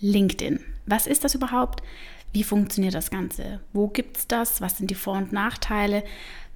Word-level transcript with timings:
LinkedIn. 0.00 0.60
Was 0.86 1.06
ist 1.06 1.24
das 1.24 1.34
überhaupt? 1.34 1.82
Wie 2.32 2.44
funktioniert 2.44 2.94
das 2.94 3.10
Ganze? 3.10 3.60
Wo 3.72 3.88
gibt 3.88 4.16
es 4.18 4.26
das? 4.26 4.60
Was 4.60 4.78
sind 4.78 4.90
die 4.90 4.94
Vor- 4.94 5.16
und 5.16 5.32
Nachteile? 5.32 6.04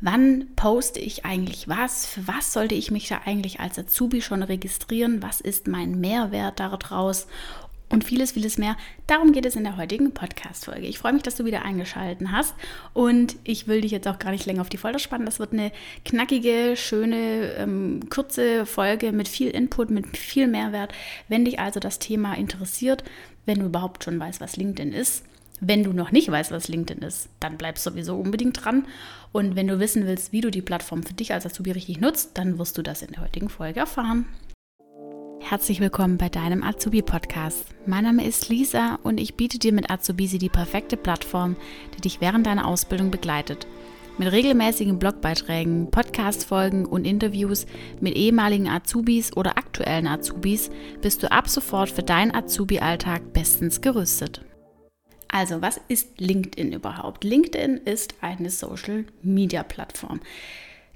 Wann 0.00 0.48
poste 0.56 1.00
ich 1.00 1.24
eigentlich 1.24 1.68
was? 1.68 2.06
Für 2.06 2.26
was 2.26 2.52
sollte 2.52 2.74
ich 2.74 2.90
mich 2.90 3.08
da 3.08 3.20
eigentlich 3.24 3.60
als 3.60 3.78
Azubi 3.78 4.20
schon 4.20 4.42
registrieren? 4.42 5.22
Was 5.22 5.40
ist 5.40 5.68
mein 5.68 6.00
Mehrwert 6.00 6.60
daraus? 6.60 7.26
Und 7.92 8.04
vieles, 8.04 8.32
vieles 8.32 8.56
mehr. 8.56 8.78
Darum 9.06 9.32
geht 9.32 9.44
es 9.44 9.54
in 9.54 9.64
der 9.64 9.76
heutigen 9.76 10.12
Podcast-Folge. 10.12 10.86
Ich 10.86 10.98
freue 10.98 11.12
mich, 11.12 11.22
dass 11.22 11.36
du 11.36 11.44
wieder 11.44 11.62
eingeschaltet 11.62 12.26
hast. 12.32 12.54
Und 12.94 13.36
ich 13.44 13.68
will 13.68 13.82
dich 13.82 13.90
jetzt 13.90 14.08
auch 14.08 14.18
gar 14.18 14.30
nicht 14.30 14.46
länger 14.46 14.62
auf 14.62 14.70
die 14.70 14.78
Folter 14.78 14.98
spannen. 14.98 15.26
Das 15.26 15.38
wird 15.38 15.52
eine 15.52 15.70
knackige, 16.06 16.74
schöne, 16.74 17.52
ähm, 17.58 18.08
kurze 18.08 18.64
Folge 18.64 19.12
mit 19.12 19.28
viel 19.28 19.50
Input, 19.50 19.90
mit 19.90 20.16
viel 20.16 20.46
Mehrwert. 20.46 20.94
Wenn 21.28 21.44
dich 21.44 21.60
also 21.60 21.80
das 21.80 21.98
Thema 21.98 22.32
interessiert, 22.32 23.04
wenn 23.46 23.58
du 23.58 23.66
überhaupt 23.66 24.04
schon 24.04 24.18
weißt, 24.18 24.40
was 24.40 24.56
LinkedIn 24.56 24.92
ist, 24.92 25.24
wenn 25.60 25.84
du 25.84 25.92
noch 25.92 26.10
nicht 26.10 26.30
weißt, 26.30 26.50
was 26.50 26.68
LinkedIn 26.68 27.02
ist, 27.02 27.28
dann 27.40 27.56
bleib 27.56 27.78
sowieso 27.78 28.16
unbedingt 28.16 28.64
dran. 28.64 28.86
Und 29.30 29.54
wenn 29.54 29.68
du 29.68 29.78
wissen 29.78 30.06
willst, 30.06 30.32
wie 30.32 30.40
du 30.40 30.50
die 30.50 30.62
Plattform 30.62 31.02
für 31.02 31.14
dich 31.14 31.32
als 31.32 31.46
Azubi 31.46 31.70
richtig 31.70 32.00
nutzt, 32.00 32.30
dann 32.34 32.58
wirst 32.58 32.78
du 32.78 32.82
das 32.82 33.02
in 33.02 33.12
der 33.12 33.22
heutigen 33.22 33.48
Folge 33.48 33.80
erfahren. 33.80 34.26
Herzlich 35.40 35.80
willkommen 35.80 36.18
bei 36.18 36.28
deinem 36.28 36.62
Azubi-Podcast. 36.62 37.66
Mein 37.86 38.04
Name 38.04 38.26
ist 38.26 38.48
Lisa 38.48 38.98
und 39.02 39.18
ich 39.18 39.34
biete 39.34 39.58
dir 39.58 39.72
mit 39.72 39.90
Azubisi 39.90 40.38
die 40.38 40.48
perfekte 40.48 40.96
Plattform, 40.96 41.56
die 41.96 42.00
dich 42.00 42.20
während 42.20 42.46
deiner 42.46 42.66
Ausbildung 42.66 43.10
begleitet. 43.10 43.66
Mit 44.18 44.30
regelmäßigen 44.30 44.98
Blogbeiträgen, 44.98 45.90
Podcast-Folgen 45.90 46.86
und 46.86 47.04
Interviews 47.04 47.66
mit 48.00 48.14
ehemaligen 48.14 48.68
Azubis 48.68 49.36
oder 49.36 49.58
aktuellen 49.58 49.71
Azubis 49.86 50.70
bist 51.00 51.22
du 51.22 51.30
ab 51.30 51.48
sofort 51.48 51.90
für 51.90 52.02
deinen 52.02 52.34
Azubi-Alltag 52.34 53.32
bestens 53.32 53.80
gerüstet. 53.80 54.42
Also, 55.28 55.62
was 55.62 55.80
ist 55.88 56.20
LinkedIn 56.20 56.72
überhaupt? 56.72 57.24
LinkedIn 57.24 57.78
ist 57.78 58.14
eine 58.20 58.50
Social-Media-Plattform. 58.50 60.20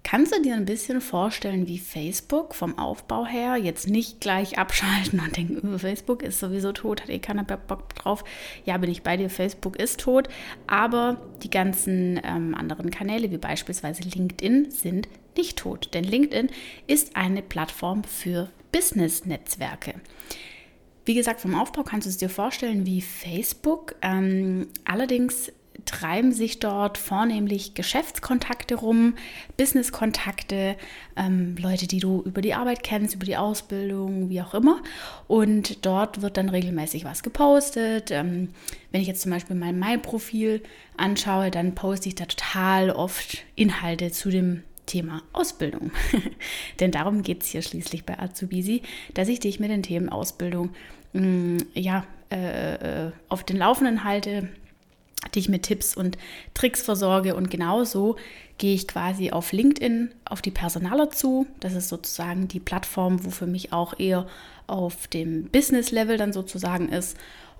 Kannst 0.09 0.33
du 0.33 0.41
dir 0.41 0.55
ein 0.55 0.67
bisschen 0.67 1.01
vorstellen, 1.01 1.67
wie 1.67 1.81
Facebook 1.81 2.55
vom 2.55 2.79
Aufbau 2.79 3.27
her 3.27 3.57
jetzt 3.57 3.89
nicht 3.89 4.21
gleich 4.21 4.57
abschalten 4.57 5.19
und 5.19 5.37
denken, 5.37 5.75
oh, 5.75 5.79
Facebook 5.79 6.23
ist 6.23 6.39
sowieso 6.39 6.71
tot, 6.71 7.03
hat 7.03 7.09
eh 7.09 7.19
keiner 7.19 7.43
Bock 7.43 7.93
drauf. 7.97 8.23
Ja, 8.65 8.77
bin 8.77 8.89
ich 8.89 9.03
bei 9.03 9.17
dir, 9.17 9.29
Facebook 9.29 9.75
ist 9.75 9.99
tot, 9.99 10.29
aber 10.69 11.21
die 11.43 11.51
ganzen 11.51 12.21
ähm, 12.23 12.55
anderen 12.55 12.91
Kanäle, 12.93 13.33
wie 13.33 13.39
beispielsweise 13.39 14.05
LinkedIn, 14.05 14.71
sind 14.71 15.09
nicht 15.37 15.59
tot. 15.59 15.93
Denn 15.93 16.05
LinkedIn 16.05 16.51
ist 16.87 17.17
eine 17.17 17.43
Plattform 17.43 18.05
für 18.05 18.49
Business-Netzwerke. 18.73 19.95
Wie 21.05 21.15
gesagt, 21.15 21.41
vom 21.41 21.55
Aufbau 21.55 21.85
kannst 21.85 22.07
du 22.07 22.11
es 22.11 22.17
dir 22.17 22.29
vorstellen 22.29 22.85
wie 22.85 23.01
Facebook. 23.01 23.95
Ähm, 24.03 24.67
allerdings 24.85 25.53
treiben 25.85 26.33
sich 26.33 26.59
dort 26.59 26.99
vornehmlich 26.99 27.75
Geschäftskontakte 27.75 28.75
rum, 28.75 29.15
Businesskontakte, 29.57 30.77
ähm, 31.17 31.57
Leute, 31.59 31.87
die 31.87 32.01
du 32.01 32.23
über 32.23 32.41
die 32.41 32.55
Arbeit 32.55 32.83
kennst, 32.83 33.15
über 33.15 33.25
die 33.25 33.37
Ausbildung, 33.37 34.31
wie 34.31 34.43
auch 34.43 34.55
immer. 34.55 34.83
Und 35.29 35.85
dort 35.87 36.23
wird 36.23 36.37
dann 36.37 36.49
regelmäßig 36.49 37.05
was 37.05 37.23
gepostet. 37.23 38.11
Ähm, 38.11 38.49
wenn 38.91 39.01
ich 39.01 39.07
jetzt 39.07 39.23
zum 39.23 39.31
Beispiel 39.31 39.57
mein 39.57 40.03
Profil 40.03 40.63
anschaue, 40.97 41.51
dann 41.51 41.75
poste 41.75 42.09
ich 42.09 42.15
da 42.15 42.27
total 42.27 42.91
oft 42.91 43.45
Inhalte 43.55 44.11
zu 44.11 44.31
dem 44.31 44.63
Thema 44.87 45.23
Ausbildung. 45.33 45.91
Denn 46.81 46.93
darum 46.93 47.23
geht 47.23 47.43
es 47.43 47.49
hier 47.49 47.63
schließlich 47.63 48.05
bei 48.05 48.19
Azubisi, 48.19 48.83
dass 49.15 49.29
ich 49.29 49.41
dich 49.41 49.61
mit 49.61 49.71
den 49.71 49.83
Themen 49.83 50.09
Ausbildung 50.09 50.71
mh, 51.13 51.23
mm, 51.23 51.59
ja, 51.75 52.07
äh, 52.31 53.07
äh, 53.07 53.13
auf 53.29 53.45
den 53.45 53.57
Laufenden 53.57 54.05
halte, 54.05 54.49
dich 55.35 55.49
mit 55.49 55.65
Tipps 55.65 55.97
und 55.97 56.19
Tricks 56.55 56.83
versorge 56.83 57.35
und 57.35 57.51
genauso 57.51 58.17
gehe 58.59 58.75
ich 58.75 58.89
quasi 58.89 59.31
auf 59.31 59.53
LinkedIn 59.53 60.13
auf 60.25 60.41
die 60.41 60.51
Personaler 60.51 61.11
zu. 61.11 61.47
Das 61.61 61.75
ist 61.75 61.89
sozusagen 61.89 62.49
die 62.49 62.61
Plattform, 62.61 63.25
wo 63.25 63.31
für 63.31 63.47
mich 63.47 63.73
auch 63.73 63.99
eher 63.99 64.27
auf 64.67 65.07
dem 65.09 65.45
Business-Level 65.51 66.17
dann 66.17 66.33
sozusagen 66.33 66.89
ist 66.89 67.17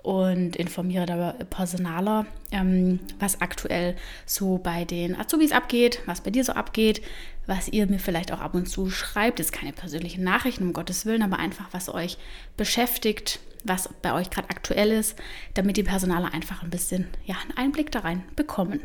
und 0.07 0.55
informiere 0.55 1.05
da 1.05 1.33
Personaler, 1.49 2.25
ähm, 2.53 3.01
was 3.19 3.41
aktuell 3.41 3.97
so 4.25 4.57
bei 4.57 4.85
den 4.85 5.19
Azubis 5.19 5.51
abgeht, 5.51 5.99
was 6.05 6.21
bei 6.21 6.31
dir 6.31 6.45
so 6.45 6.53
abgeht, 6.53 7.01
was 7.45 7.67
ihr 7.67 7.87
mir 7.87 7.99
vielleicht 7.99 8.31
auch 8.31 8.39
ab 8.39 8.53
und 8.53 8.69
zu 8.69 8.89
schreibt. 8.89 9.41
Ist 9.41 9.51
keine 9.51 9.73
persönlichen 9.73 10.23
Nachrichten, 10.23 10.63
um 10.63 10.71
Gottes 10.71 11.05
Willen, 11.05 11.23
aber 11.23 11.39
einfach, 11.39 11.67
was 11.73 11.93
euch 11.93 12.17
beschäftigt, 12.55 13.41
was 13.65 13.89
bei 14.01 14.13
euch 14.13 14.29
gerade 14.29 14.49
aktuell 14.49 14.91
ist, 14.91 15.17
damit 15.55 15.75
die 15.75 15.83
Personaler 15.83 16.33
einfach 16.33 16.63
ein 16.63 16.69
bisschen 16.69 17.07
ja, 17.25 17.35
einen 17.41 17.57
Einblick 17.57 17.91
da 17.91 17.99
rein 17.99 18.23
bekommen. 18.37 18.79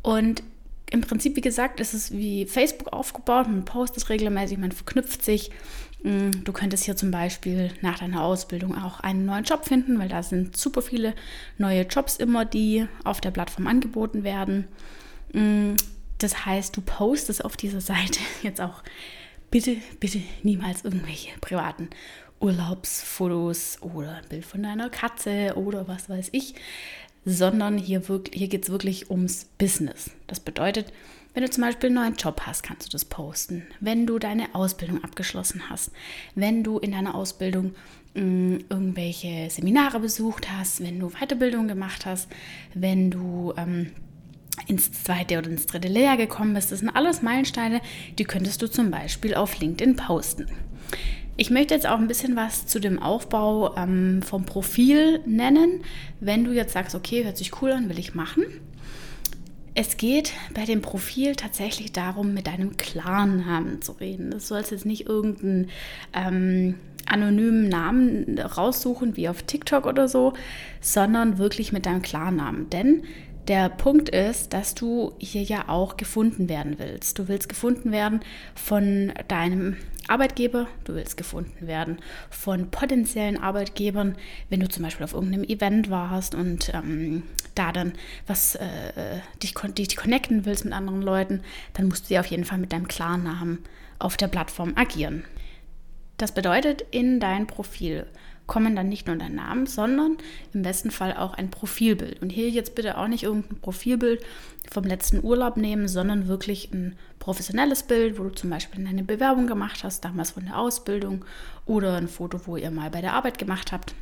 Und 0.00 0.42
im 0.90 1.02
Prinzip, 1.02 1.36
wie 1.36 1.42
gesagt, 1.42 1.80
ist 1.80 1.92
es 1.92 2.12
wie 2.12 2.46
Facebook 2.46 2.94
aufgebaut. 2.94 3.46
Man 3.46 3.66
postet 3.66 4.08
regelmäßig, 4.08 4.56
man 4.56 4.72
verknüpft 4.72 5.22
sich. 5.22 5.50
Mm, 6.02 6.30
du 6.44 6.52
könntest 6.52 6.84
hier 6.84 6.96
zum 6.96 7.10
Beispiel 7.10 7.70
nach 7.82 7.98
deiner 7.98 8.22
Ausbildung 8.22 8.76
auch 8.76 9.00
einen 9.00 9.26
neuen 9.26 9.44
Job 9.44 9.66
finden, 9.66 9.98
weil 9.98 10.08
da 10.08 10.22
sind 10.22 10.56
super 10.56 10.82
viele 10.82 11.14
neue 11.58 11.82
Jobs 11.82 12.16
immer, 12.16 12.44
die 12.44 12.86
auf 13.04 13.20
der 13.20 13.30
Plattform 13.30 13.66
angeboten 13.66 14.24
werden. 14.24 14.66
Mm, 15.32 15.74
das 16.18 16.46
heißt, 16.46 16.76
du 16.76 16.80
postest 16.80 17.44
auf 17.44 17.56
dieser 17.56 17.80
Seite 17.80 18.20
jetzt 18.42 18.60
auch 18.60 18.82
bitte, 19.50 19.76
bitte 19.98 20.20
niemals 20.42 20.84
irgendwelche 20.84 21.30
privaten 21.40 21.90
Urlaubsfotos 22.40 23.78
oder 23.82 24.16
ein 24.16 24.28
Bild 24.28 24.46
von 24.46 24.62
deiner 24.62 24.88
Katze 24.88 25.54
oder 25.56 25.86
was 25.88 26.08
weiß 26.08 26.30
ich, 26.32 26.54
sondern 27.26 27.76
hier, 27.76 28.02
hier 28.32 28.48
geht 28.48 28.64
es 28.64 28.70
wirklich 28.70 29.10
ums 29.10 29.44
Business. 29.58 30.10
Das 30.26 30.40
bedeutet, 30.40 30.92
wenn 31.34 31.42
du 31.42 31.50
zum 31.50 31.62
Beispiel 31.62 31.88
einen 31.88 31.96
neuen 31.96 32.16
Job 32.16 32.42
hast, 32.46 32.62
kannst 32.62 32.86
du 32.86 32.90
das 32.90 33.04
posten. 33.04 33.62
Wenn 33.80 34.06
du 34.06 34.18
deine 34.18 34.54
Ausbildung 34.54 35.02
abgeschlossen 35.04 35.62
hast, 35.68 35.92
wenn 36.34 36.64
du 36.64 36.78
in 36.78 36.92
deiner 36.92 37.14
Ausbildung 37.14 37.74
mh, 38.14 38.22
mm, 38.22 38.64
irgendwelche 38.68 39.48
Seminare 39.50 40.00
besucht 40.00 40.50
hast, 40.50 40.82
wenn 40.82 40.98
du 40.98 41.10
Weiterbildung 41.10 41.68
gemacht 41.68 42.06
hast, 42.06 42.28
wenn 42.74 43.10
du 43.10 43.52
ähm, 43.56 43.92
ins 44.66 44.92
zweite 44.92 45.38
oder 45.38 45.50
ins 45.50 45.66
dritte 45.66 45.88
Lehrjahr 45.88 46.16
gekommen 46.16 46.54
bist, 46.54 46.72
das 46.72 46.80
sind 46.80 46.90
alles 46.90 47.22
Meilensteine, 47.22 47.80
die 48.18 48.24
könntest 48.24 48.60
du 48.62 48.68
zum 48.68 48.90
Beispiel 48.90 49.34
auf 49.34 49.58
LinkedIn 49.58 49.96
posten. 49.96 50.46
Ich 51.36 51.50
möchte 51.50 51.72
jetzt 51.72 51.86
auch 51.86 51.98
ein 51.98 52.08
bisschen 52.08 52.36
was 52.36 52.66
zu 52.66 52.80
dem 52.80 52.98
Aufbau 52.98 53.74
ähm, 53.76 54.20
vom 54.22 54.44
Profil 54.44 55.20
nennen. 55.24 55.82
Wenn 56.20 56.44
du 56.44 56.52
jetzt 56.52 56.74
sagst, 56.74 56.94
okay, 56.94 57.24
hört 57.24 57.38
sich 57.38 57.62
cool 57.62 57.72
an, 57.72 57.88
will 57.88 57.98
ich 57.98 58.14
machen. 58.14 58.44
Es 59.74 59.96
geht 59.96 60.32
bei 60.52 60.64
dem 60.64 60.82
Profil 60.82 61.36
tatsächlich 61.36 61.92
darum, 61.92 62.34
mit 62.34 62.46
deinem 62.46 62.76
Klarnamen 62.76 63.82
zu 63.82 63.92
reden. 63.92 64.30
Das 64.30 64.48
soll 64.48 64.60
jetzt 64.60 64.84
nicht 64.84 65.06
irgendeinen 65.06 65.70
ähm, 66.12 66.74
anonymen 67.06 67.68
Namen 67.68 68.38
raussuchen, 68.38 69.16
wie 69.16 69.28
auf 69.28 69.42
TikTok 69.42 69.86
oder 69.86 70.08
so, 70.08 70.32
sondern 70.80 71.38
wirklich 71.38 71.72
mit 71.72 71.86
deinem 71.86 72.02
Klarnamen. 72.02 72.68
Denn 72.70 73.04
der 73.50 73.68
Punkt 73.68 74.08
ist, 74.08 74.52
dass 74.52 74.76
du 74.76 75.12
hier 75.18 75.42
ja 75.42 75.68
auch 75.68 75.96
gefunden 75.96 76.48
werden 76.48 76.78
willst. 76.78 77.18
Du 77.18 77.26
willst 77.26 77.48
gefunden 77.48 77.90
werden 77.90 78.20
von 78.54 79.12
deinem 79.26 79.76
Arbeitgeber, 80.06 80.68
du 80.84 80.94
willst 80.94 81.16
gefunden 81.16 81.66
werden 81.66 81.98
von 82.30 82.70
potenziellen 82.70 83.42
Arbeitgebern, 83.42 84.14
wenn 84.50 84.60
du 84.60 84.68
zum 84.68 84.84
Beispiel 84.84 85.02
auf 85.02 85.14
irgendeinem 85.14 85.42
Event 85.42 85.90
warst 85.90 86.36
und 86.36 86.72
ähm, 86.72 87.24
da 87.56 87.72
dann 87.72 87.94
was 88.28 88.54
äh, 88.54 89.18
dich, 89.42 89.54
dich 89.54 89.96
connecten 89.96 90.44
willst 90.44 90.64
mit 90.64 90.72
anderen 90.72 91.02
Leuten, 91.02 91.40
dann 91.74 91.88
musst 91.88 92.08
du 92.08 92.14
ja 92.14 92.20
auf 92.20 92.26
jeden 92.26 92.44
Fall 92.44 92.58
mit 92.58 92.72
deinem 92.72 92.86
Klarnamen 92.86 93.58
auf 93.98 94.16
der 94.16 94.28
Plattform 94.28 94.74
agieren. 94.76 95.24
Das 96.18 96.32
bedeutet, 96.32 96.84
in 96.92 97.18
dein 97.18 97.48
Profil 97.48 98.06
kommen 98.50 98.74
dann 98.74 98.88
nicht 98.88 99.06
nur 99.06 99.14
dein 99.14 99.36
Name, 99.36 99.68
sondern 99.68 100.16
im 100.52 100.62
besten 100.62 100.90
Fall 100.90 101.16
auch 101.16 101.34
ein 101.34 101.52
Profilbild. 101.52 102.20
Und 102.20 102.30
hier 102.30 102.50
jetzt 102.50 102.74
bitte 102.74 102.98
auch 102.98 103.06
nicht 103.06 103.22
irgendein 103.22 103.60
Profilbild 103.60 104.24
vom 104.68 104.82
letzten 104.82 105.24
Urlaub 105.24 105.56
nehmen, 105.56 105.86
sondern 105.86 106.26
wirklich 106.26 106.72
ein 106.72 106.96
professionelles 107.20 107.84
Bild, 107.84 108.18
wo 108.18 108.24
du 108.24 108.30
zum 108.30 108.50
Beispiel 108.50 108.84
eine 108.84 109.04
Bewerbung 109.04 109.46
gemacht 109.46 109.84
hast, 109.84 110.04
damals 110.04 110.32
von 110.32 110.46
der 110.46 110.58
Ausbildung 110.58 111.24
oder 111.64 111.96
ein 111.96 112.08
Foto, 112.08 112.40
wo 112.46 112.56
ihr 112.56 112.72
mal 112.72 112.90
bei 112.90 113.00
der 113.00 113.12
Arbeit 113.12 113.38
gemacht 113.38 113.70
habt. 113.70 113.94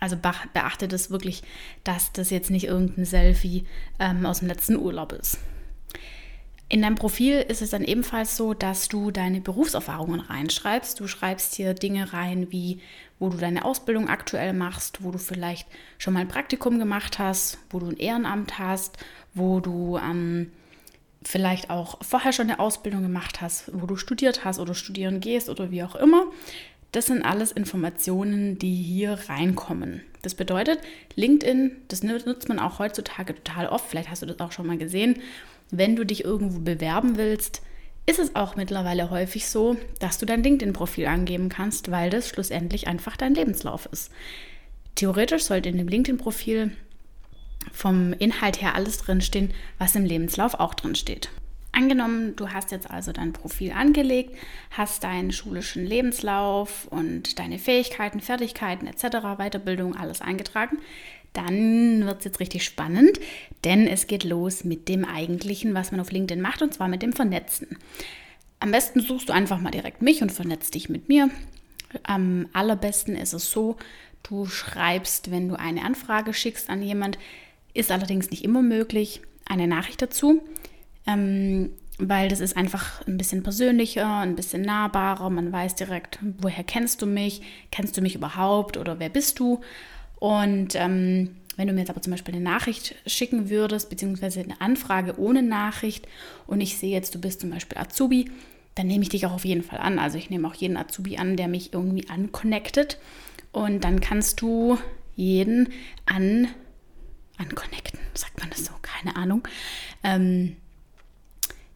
Also 0.00 0.16
beachte 0.52 0.88
das 0.88 1.12
wirklich, 1.12 1.44
dass 1.84 2.10
das 2.12 2.30
jetzt 2.30 2.50
nicht 2.50 2.66
irgendein 2.66 3.04
Selfie 3.04 3.66
ähm, 4.00 4.26
aus 4.26 4.40
dem 4.40 4.48
letzten 4.48 4.76
Urlaub 4.76 5.12
ist. 5.12 5.38
In 6.68 6.82
deinem 6.82 6.94
Profil 6.96 7.40
ist 7.40 7.62
es 7.62 7.70
dann 7.70 7.84
ebenfalls 7.84 8.36
so, 8.36 8.54
dass 8.54 8.88
du 8.88 9.10
deine 9.10 9.40
Berufserfahrungen 9.40 10.20
reinschreibst. 10.20 10.98
Du 10.98 11.06
schreibst 11.06 11.54
hier 11.54 11.74
Dinge 11.74 12.12
rein, 12.12 12.50
wie 12.50 12.80
wo 13.18 13.28
du 13.28 13.36
deine 13.36 13.64
Ausbildung 13.64 14.08
aktuell 14.08 14.52
machst, 14.52 15.02
wo 15.02 15.10
du 15.10 15.18
vielleicht 15.18 15.66
schon 15.98 16.14
mal 16.14 16.20
ein 16.20 16.28
Praktikum 16.28 16.78
gemacht 16.78 17.18
hast, 17.18 17.58
wo 17.70 17.78
du 17.78 17.86
ein 17.88 17.96
Ehrenamt 17.96 18.58
hast, 18.58 18.98
wo 19.34 19.60
du 19.60 19.98
ähm, 19.98 20.50
vielleicht 21.22 21.70
auch 21.70 21.98
vorher 22.02 22.32
schon 22.32 22.50
eine 22.50 22.58
Ausbildung 22.58 23.02
gemacht 23.02 23.40
hast, 23.40 23.70
wo 23.72 23.86
du 23.86 23.96
studiert 23.96 24.44
hast 24.44 24.58
oder 24.58 24.74
studieren 24.74 25.20
gehst 25.20 25.48
oder 25.48 25.70
wie 25.70 25.82
auch 25.82 25.96
immer. 25.96 26.26
Das 26.92 27.06
sind 27.06 27.24
alles 27.24 27.50
Informationen, 27.50 28.58
die 28.58 28.74
hier 28.74 29.18
reinkommen. 29.28 30.02
Das 30.22 30.34
bedeutet, 30.34 30.78
LinkedIn, 31.16 31.72
das 31.88 32.02
nutzt 32.02 32.48
man 32.48 32.58
auch 32.58 32.78
heutzutage 32.78 33.34
total 33.34 33.66
oft, 33.66 33.88
vielleicht 33.88 34.10
hast 34.10 34.22
du 34.22 34.26
das 34.26 34.38
auch 34.40 34.52
schon 34.52 34.66
mal 34.66 34.78
gesehen, 34.78 35.16
wenn 35.70 35.96
du 35.96 36.04
dich 36.04 36.24
irgendwo 36.24 36.60
bewerben 36.60 37.16
willst, 37.16 37.62
ist 38.06 38.18
es 38.18 38.34
auch 38.34 38.56
mittlerweile 38.56 39.10
häufig 39.10 39.48
so, 39.48 39.76
dass 39.98 40.18
du 40.18 40.26
dein 40.26 40.42
LinkedIn-Profil 40.42 41.06
angeben 41.06 41.48
kannst, 41.48 41.90
weil 41.90 42.10
das 42.10 42.28
schlussendlich 42.28 42.86
einfach 42.86 43.16
dein 43.16 43.34
Lebenslauf 43.34 43.86
ist. 43.86 44.10
Theoretisch 44.94 45.44
sollte 45.44 45.70
in 45.70 45.78
dem 45.78 45.88
LinkedIn-Profil 45.88 46.72
vom 47.72 48.12
Inhalt 48.14 48.60
her 48.60 48.74
alles 48.74 48.98
drinstehen, 48.98 49.54
was 49.78 49.94
im 49.94 50.04
Lebenslauf 50.04 50.54
auch 50.54 50.74
drinsteht. 50.74 51.30
Angenommen, 51.72 52.36
du 52.36 52.50
hast 52.50 52.70
jetzt 52.70 52.88
also 52.88 53.10
dein 53.10 53.32
Profil 53.32 53.72
angelegt, 53.72 54.36
hast 54.70 55.02
deinen 55.02 55.32
schulischen 55.32 55.84
Lebenslauf 55.84 56.86
und 56.86 57.38
deine 57.40 57.58
Fähigkeiten, 57.58 58.20
Fertigkeiten 58.20 58.86
etc., 58.86 59.36
Weiterbildung, 59.38 59.96
alles 59.96 60.20
eingetragen, 60.20 60.78
dann 61.34 62.06
wird 62.06 62.20
es 62.20 62.24
jetzt 62.24 62.40
richtig 62.40 62.64
spannend, 62.64 63.20
denn 63.64 63.86
es 63.86 64.06
geht 64.06 64.24
los 64.24 64.64
mit 64.64 64.88
dem 64.88 65.04
eigentlichen, 65.04 65.74
was 65.74 65.90
man 65.90 66.00
auf 66.00 66.10
LinkedIn 66.10 66.40
macht, 66.40 66.62
und 66.62 66.72
zwar 66.72 66.88
mit 66.88 67.02
dem 67.02 67.12
Vernetzen. 67.12 67.76
Am 68.60 68.70
besten 68.70 69.00
suchst 69.00 69.28
du 69.28 69.32
einfach 69.32 69.60
mal 69.60 69.70
direkt 69.70 70.00
mich 70.00 70.22
und 70.22 70.32
vernetzt 70.32 70.74
dich 70.74 70.88
mit 70.88 71.08
mir. 71.08 71.28
Am 72.02 72.48
allerbesten 72.52 73.16
ist 73.16 73.34
es 73.34 73.50
so, 73.50 73.76
du 74.22 74.46
schreibst, 74.46 75.30
wenn 75.30 75.48
du 75.48 75.58
eine 75.58 75.84
Anfrage 75.84 76.32
schickst 76.32 76.70
an 76.70 76.82
jemand, 76.82 77.18
ist 77.74 77.90
allerdings 77.90 78.30
nicht 78.30 78.44
immer 78.44 78.62
möglich, 78.62 79.20
eine 79.44 79.66
Nachricht 79.66 80.00
dazu 80.00 80.40
ähm, 81.06 81.70
weil 81.98 82.28
das 82.28 82.40
ist 82.40 82.56
einfach 82.56 83.06
ein 83.06 83.16
bisschen 83.16 83.42
persönlicher, 83.42 84.18
ein 84.18 84.34
bisschen 84.34 84.62
nahbarer. 84.62 85.30
Man 85.30 85.52
weiß 85.52 85.76
direkt, 85.76 86.18
woher 86.38 86.64
kennst 86.64 87.02
du 87.02 87.06
mich, 87.06 87.42
kennst 87.70 87.96
du 87.96 88.00
mich 88.00 88.16
überhaupt 88.16 88.76
oder 88.76 88.98
wer 88.98 89.08
bist 89.08 89.38
du? 89.38 89.60
Und 90.24 90.74
ähm, 90.74 91.36
wenn 91.58 91.66
du 91.66 91.74
mir 91.74 91.80
jetzt 91.80 91.90
aber 91.90 92.00
zum 92.00 92.12
Beispiel 92.12 92.34
eine 92.34 92.42
Nachricht 92.42 92.94
schicken 93.06 93.50
würdest, 93.50 93.90
beziehungsweise 93.90 94.40
eine 94.40 94.58
Anfrage 94.58 95.20
ohne 95.20 95.42
Nachricht 95.42 96.08
und 96.46 96.62
ich 96.62 96.78
sehe 96.78 96.92
jetzt, 96.92 97.14
du 97.14 97.20
bist 97.20 97.42
zum 97.42 97.50
Beispiel 97.50 97.76
Azubi, 97.76 98.30
dann 98.74 98.86
nehme 98.86 99.02
ich 99.02 99.10
dich 99.10 99.26
auch 99.26 99.32
auf 99.32 99.44
jeden 99.44 99.62
Fall 99.62 99.80
an. 99.80 99.98
Also 99.98 100.16
ich 100.16 100.30
nehme 100.30 100.48
auch 100.48 100.54
jeden 100.54 100.78
Azubi 100.78 101.18
an, 101.18 101.36
der 101.36 101.46
mich 101.46 101.74
irgendwie 101.74 102.08
anconnectet. 102.08 102.98
Und 103.52 103.84
dann 103.84 104.00
kannst 104.00 104.40
du 104.40 104.78
jeden 105.14 105.68
an, 106.06 106.48
anconnecten, 107.36 108.00
sagt 108.14 108.40
man 108.40 108.48
das 108.48 108.64
so, 108.64 108.72
keine 108.80 109.16
Ahnung. 109.16 109.46
Ähm, 110.02 110.56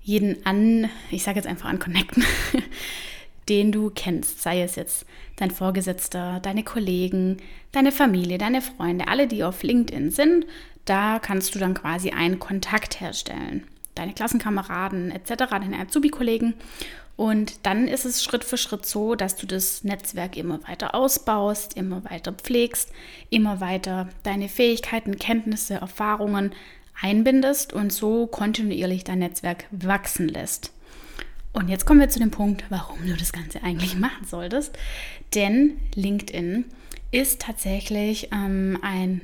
jeden 0.01 0.47
an, 0.47 0.89
ich 1.11 1.23
sage 1.23 1.37
jetzt 1.37 1.47
einfach 1.47 1.69
an 1.69 1.79
connecten, 1.79 2.25
den 3.49 3.73
du 3.73 3.91
kennst, 3.91 4.43
sei 4.43 4.63
es 4.63 4.77
jetzt 4.77 5.07
dein 5.37 5.51
Vorgesetzter, 5.51 6.41
deine 6.41 6.65
Kollegen, 6.65 7.39
deine 7.73 7.93
Familie, 7.93 8.39
deine 8.39 8.61
Freunde, 8.61 9.09
alle, 9.09 9.27
die 9.27 9.45
auf 9.45 9.63
LinkedIn 9.63 10.11
sind, 10.11 10.47
da 10.85 11.19
kannst 11.19 11.55
du 11.55 11.59
dann 11.59 11.75
quasi 11.75 12.11
einen 12.11 12.39
Kontakt 12.39 13.01
herstellen. 13.01 13.65
Deine 13.95 14.15
Klassenkameraden 14.15 15.11
etc., 15.11 15.51
deine 15.51 15.79
Azubi-Kollegen. 15.81 16.55
Und 17.17 17.67
dann 17.67 17.89
ist 17.89 18.05
es 18.05 18.23
Schritt 18.23 18.45
für 18.45 18.57
Schritt 18.57 18.87
so, 18.87 19.17
dass 19.17 19.35
du 19.35 19.47
das 19.47 19.83
Netzwerk 19.83 20.37
immer 20.37 20.61
weiter 20.69 20.95
ausbaust, 20.95 21.77
immer 21.77 22.05
weiter 22.09 22.33
pflegst, 22.33 22.93
immer 23.29 23.61
weiter 23.61 24.09
deine 24.23 24.49
Fähigkeiten, 24.49 25.19
Kenntnisse, 25.19 25.75
Erfahrungen 25.75 26.53
einbindest 27.01 27.73
und 27.73 27.93
so 27.93 28.27
kontinuierlich 28.27 29.05
dein 29.05 29.19
Netzwerk 29.19 29.65
wachsen 29.71 30.29
lässt. 30.29 30.73
Und 31.59 31.67
jetzt 31.69 31.87
kommen 31.87 31.99
wir 31.99 32.09
zu 32.09 32.21
dem 32.21 32.31
Punkt, 32.31 32.63
warum 32.69 33.05
du 33.05 33.17
das 33.17 33.33
Ganze 33.33 33.65
eigentlich 33.65 33.97
machen 33.99 34.25
solltest. 34.25 34.79
Denn 35.35 35.77
LinkedIn 35.97 36.65
ist 37.11 37.41
tatsächlich 37.41 38.29
ähm, 38.33 38.79
ein 38.81 39.23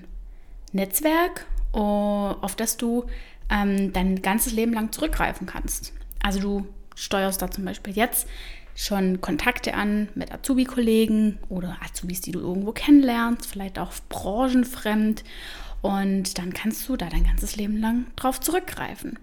Netzwerk, 0.72 1.46
auf 1.70 2.56
das 2.56 2.76
du 2.76 3.04
ähm, 3.50 3.92
dein 3.92 4.20
ganzes 4.20 4.52
Leben 4.52 4.72
lang 4.72 4.90
zurückgreifen 4.90 5.46
kannst. 5.46 5.92
Also 6.24 6.40
du 6.40 6.66
steuerst 6.96 7.40
da 7.40 7.52
zum 7.52 7.66
Beispiel 7.66 7.94
jetzt 7.94 8.26
schon 8.74 9.20
Kontakte 9.20 9.74
an 9.74 10.08
mit 10.16 10.32
Azubi-Kollegen 10.32 11.38
oder 11.48 11.76
Azubis, 11.84 12.20
die 12.20 12.32
du 12.32 12.40
irgendwo 12.40 12.72
kennenlernst, 12.72 13.46
vielleicht 13.46 13.78
auch 13.78 13.92
branchenfremd 14.08 15.22
und 15.82 16.36
dann 16.38 16.52
kannst 16.52 16.88
du 16.88 16.96
da 16.96 17.06
dein 17.06 17.22
ganzes 17.22 17.54
Leben 17.54 17.76
lang 17.76 18.06
drauf 18.16 18.40
zurückgreifen. 18.40 19.20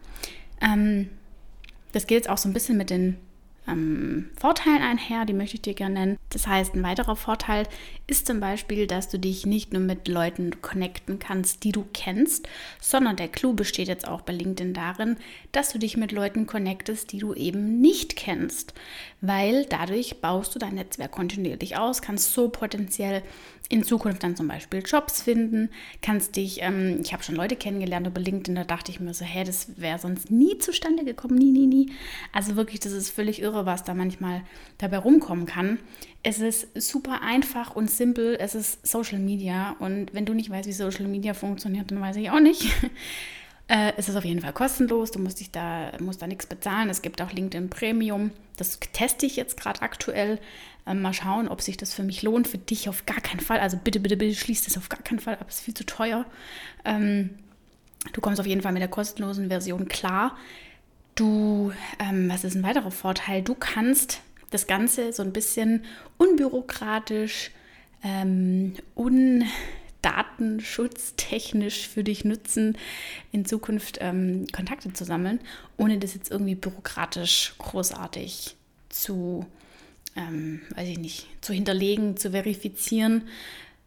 Ähm, 0.61 1.09
das 1.91 2.07
geht 2.07 2.17
jetzt 2.17 2.29
auch 2.29 2.37
so 2.37 2.49
ein 2.49 2.53
bisschen 2.53 2.77
mit 2.77 2.89
den 2.89 3.17
ähm, 3.67 4.29
Vorteilen 4.39 4.81
einher, 4.81 5.25
die 5.25 5.33
möchte 5.33 5.55
ich 5.55 5.61
dir 5.61 5.73
gerne 5.73 5.93
nennen. 5.93 6.17
Das 6.29 6.47
heißt, 6.47 6.73
ein 6.73 6.83
weiterer 6.83 7.15
Vorteil 7.15 7.67
ist 8.07 8.25
zum 8.25 8.39
Beispiel, 8.39 8.87
dass 8.87 9.09
du 9.09 9.19
dich 9.19 9.45
nicht 9.45 9.71
nur 9.71 9.81
mit 9.81 10.07
Leuten 10.07 10.61
connecten 10.61 11.19
kannst, 11.19 11.63
die 11.63 11.71
du 11.71 11.85
kennst, 11.93 12.47
sondern 12.79 13.15
der 13.15 13.27
Clou 13.27 13.53
besteht 13.53 13.87
jetzt 13.87 14.07
auch 14.07 14.21
bei 14.21 14.33
LinkedIn 14.33 14.73
darin, 14.73 15.17
dass 15.51 15.71
du 15.71 15.79
dich 15.79 15.95
mit 15.95 16.11
Leuten 16.11 16.47
connectest, 16.47 17.11
die 17.11 17.19
du 17.19 17.33
eben 17.33 17.79
nicht 17.81 18.15
kennst, 18.15 18.73
weil 19.21 19.65
dadurch 19.65 20.21
baust 20.21 20.55
du 20.55 20.59
dein 20.59 20.75
Netzwerk 20.75 21.11
kontinuierlich 21.11 21.77
aus, 21.77 22.01
kannst 22.01 22.33
so 22.33 22.49
potenziell 22.49 23.21
in 23.71 23.83
Zukunft 23.83 24.23
dann 24.23 24.35
zum 24.35 24.47
Beispiel 24.47 24.83
Jobs 24.85 25.21
finden, 25.21 25.69
kannst 26.01 26.35
dich, 26.35 26.61
ähm, 26.61 26.99
ich 27.01 27.13
habe 27.13 27.23
schon 27.23 27.35
Leute 27.35 27.55
kennengelernt 27.55 28.05
über 28.05 28.19
LinkedIn, 28.19 28.55
da 28.55 28.63
dachte 28.63 28.91
ich 28.91 28.99
mir 28.99 29.13
so, 29.13 29.23
hä, 29.23 29.43
das 29.43 29.79
wäre 29.79 29.97
sonst 29.97 30.29
nie 30.29 30.57
zustande 30.57 31.05
gekommen, 31.05 31.35
nie, 31.35 31.51
nie, 31.51 31.67
nie. 31.67 31.91
Also 32.33 32.55
wirklich, 32.55 32.81
das 32.81 32.91
ist 32.91 33.09
völlig 33.09 33.41
irre, 33.41 33.65
was 33.65 33.83
da 33.83 33.93
manchmal 33.93 34.41
dabei 34.77 34.97
rumkommen 34.97 35.45
kann. 35.45 35.79
Es 36.21 36.39
ist 36.39 36.67
super 36.75 37.21
einfach 37.21 37.75
und 37.75 37.89
simpel, 37.89 38.37
es 38.39 38.55
ist 38.55 38.85
Social 38.85 39.19
Media 39.19 39.75
und 39.79 40.13
wenn 40.13 40.25
du 40.25 40.33
nicht 40.33 40.49
weißt, 40.49 40.67
wie 40.67 40.73
Social 40.73 41.07
Media 41.07 41.33
funktioniert, 41.33 41.91
dann 41.91 42.01
weiß 42.01 42.17
ich 42.17 42.29
auch 42.29 42.39
nicht. 42.41 42.65
Äh, 43.71 43.93
es 43.95 44.09
ist 44.09 44.17
auf 44.17 44.25
jeden 44.25 44.41
Fall 44.41 44.51
kostenlos, 44.51 45.11
du 45.11 45.19
musst, 45.19 45.39
dich 45.39 45.49
da, 45.49 45.93
musst 46.01 46.21
da 46.21 46.27
nichts 46.27 46.45
bezahlen. 46.45 46.89
Es 46.89 47.01
gibt 47.01 47.21
auch 47.21 47.31
LinkedIn 47.31 47.69
Premium, 47.69 48.31
das 48.57 48.81
teste 48.91 49.25
ich 49.25 49.37
jetzt 49.37 49.55
gerade 49.55 49.81
aktuell. 49.81 50.39
Ähm, 50.85 51.01
mal 51.01 51.13
schauen, 51.13 51.47
ob 51.47 51.61
sich 51.61 51.77
das 51.77 51.93
für 51.93 52.03
mich 52.03 52.21
lohnt. 52.21 52.49
Für 52.49 52.57
dich 52.57 52.89
auf 52.89 53.05
gar 53.05 53.21
keinen 53.21 53.39
Fall. 53.39 53.61
Also 53.61 53.77
bitte, 53.81 54.01
bitte, 54.01 54.17
bitte 54.17 54.35
schließt 54.35 54.67
das 54.67 54.77
auf 54.77 54.89
gar 54.89 55.01
keinen 55.01 55.19
Fall 55.19 55.35
ab. 55.35 55.45
Es 55.47 55.55
ist 55.55 55.61
viel 55.61 55.73
zu 55.73 55.85
teuer. 55.85 56.25
Ähm, 56.83 57.29
du 58.11 58.19
kommst 58.19 58.41
auf 58.41 58.45
jeden 58.45 58.61
Fall 58.61 58.73
mit 58.73 58.81
der 58.81 58.89
kostenlosen 58.89 59.47
Version 59.47 59.87
klar. 59.87 60.35
Du, 61.15 61.71
ähm, 61.99 62.29
was 62.29 62.43
ist 62.43 62.55
ein 62.55 62.63
weiterer 62.63 62.91
Vorteil? 62.91 63.41
Du 63.41 63.55
kannst 63.55 64.19
das 64.49 64.67
Ganze 64.67 65.13
so 65.13 65.23
ein 65.23 65.31
bisschen 65.31 65.85
unbürokratisch, 66.17 67.51
ähm, 68.03 68.73
un 68.97 69.45
datenschutztechnisch 70.01 71.87
für 71.87 72.03
dich 72.03 72.25
nutzen, 72.25 72.77
in 73.31 73.45
Zukunft 73.45 73.97
ähm, 74.01 74.47
Kontakte 74.51 74.91
zu 74.93 75.05
sammeln, 75.05 75.39
ohne 75.77 75.97
das 75.97 76.13
jetzt 76.13 76.31
irgendwie 76.31 76.55
bürokratisch 76.55 77.53
großartig 77.57 78.55
zu, 78.89 79.45
ähm, 80.15 80.61
weiß 80.75 80.87
ich 80.87 80.99
nicht, 80.99 81.27
zu 81.41 81.53
hinterlegen, 81.53 82.17
zu 82.17 82.31
verifizieren, 82.31 83.23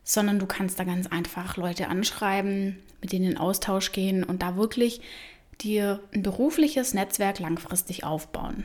sondern 0.04 0.38
du 0.38 0.46
kannst 0.46 0.78
da 0.78 0.84
ganz 0.84 1.06
einfach 1.06 1.56
Leute 1.56 1.88
anschreiben, 1.88 2.78
mit 3.00 3.12
denen 3.12 3.32
in 3.32 3.38
Austausch 3.38 3.92
gehen 3.92 4.24
und 4.24 4.42
da 4.42 4.56
wirklich 4.56 5.00
dir 5.60 6.00
ein 6.12 6.22
berufliches 6.22 6.94
Netzwerk 6.94 7.38
langfristig 7.38 8.04
aufbauen. 8.04 8.64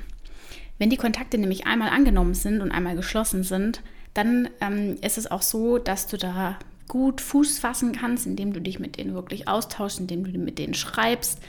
Wenn 0.78 0.90
die 0.90 0.98
Kontakte 0.98 1.38
nämlich 1.38 1.68
einmal 1.68 1.90
angenommen 1.90 2.34
sind 2.34 2.62
und 2.62 2.72
einmal 2.72 2.96
geschlossen 2.96 3.44
sind, 3.44 3.82
dann 4.14 4.50
ähm, 4.62 4.98
ist 5.02 5.18
es 5.18 5.30
auch 5.30 5.42
so, 5.42 5.78
dass 5.78 6.08
du 6.08 6.18
da 6.18 6.58
gut 6.90 7.22
Fuß 7.22 7.60
fassen 7.60 7.94
kannst, 7.94 8.26
indem 8.26 8.52
du 8.52 8.60
dich 8.60 8.80
mit 8.80 8.98
denen 8.98 9.14
wirklich 9.14 9.48
austauschst, 9.48 10.02
indem 10.02 10.26
du 10.26 10.38
mit 10.38 10.60
denen 10.60 10.74
schreibst, 10.74 11.40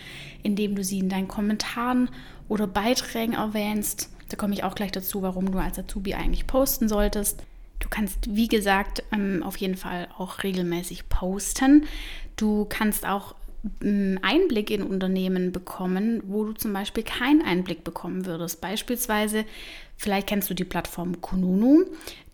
indem 0.45 0.77
du 0.77 0.85
sie 0.85 1.01
in 1.01 1.09
deinen 1.09 1.27
Kommentaren 1.27 2.09
oder 2.49 2.69
Beiträgen 2.69 3.33
erwähnst. 3.33 4.11
Da 4.29 4.37
komme 4.37 4.55
ich 4.55 4.63
auch 4.63 4.77
gleich 4.77 4.93
dazu, 4.93 5.23
warum 5.23 5.51
du 5.51 5.59
als 5.59 5.79
Azubi 5.79 6.15
eigentlich 6.15 6.47
posten 6.47 6.89
solltest. 6.89 7.43
Du 7.81 7.89
kannst, 7.89 8.37
wie 8.37 8.47
gesagt, 8.47 9.03
ähm, 9.11 9.43
auf 9.43 9.57
jeden 9.57 9.77
Fall 9.77 10.09
auch 10.17 10.45
regelmäßig 10.45 11.09
posten. 11.09 11.87
Du 12.37 12.67
kannst 12.69 13.07
auch 13.07 13.35
ähm, 13.83 14.19
Einblick 14.23 14.71
in 14.71 14.83
Unternehmen 14.83 15.53
bekommen, 15.53 16.23
wo 16.27 16.45
du 16.45 16.53
zum 16.53 16.73
Beispiel 16.73 17.03
keinen 17.03 17.43
Einblick 17.43 17.83
bekommen 17.83 18.27
würdest. 18.27 18.61
Beispielsweise, 18.61 19.45
vielleicht 19.97 20.29
kennst 20.29 20.51
du 20.51 20.55
die 20.55 20.65
Plattform 20.65 21.21
Kununu. 21.23 21.85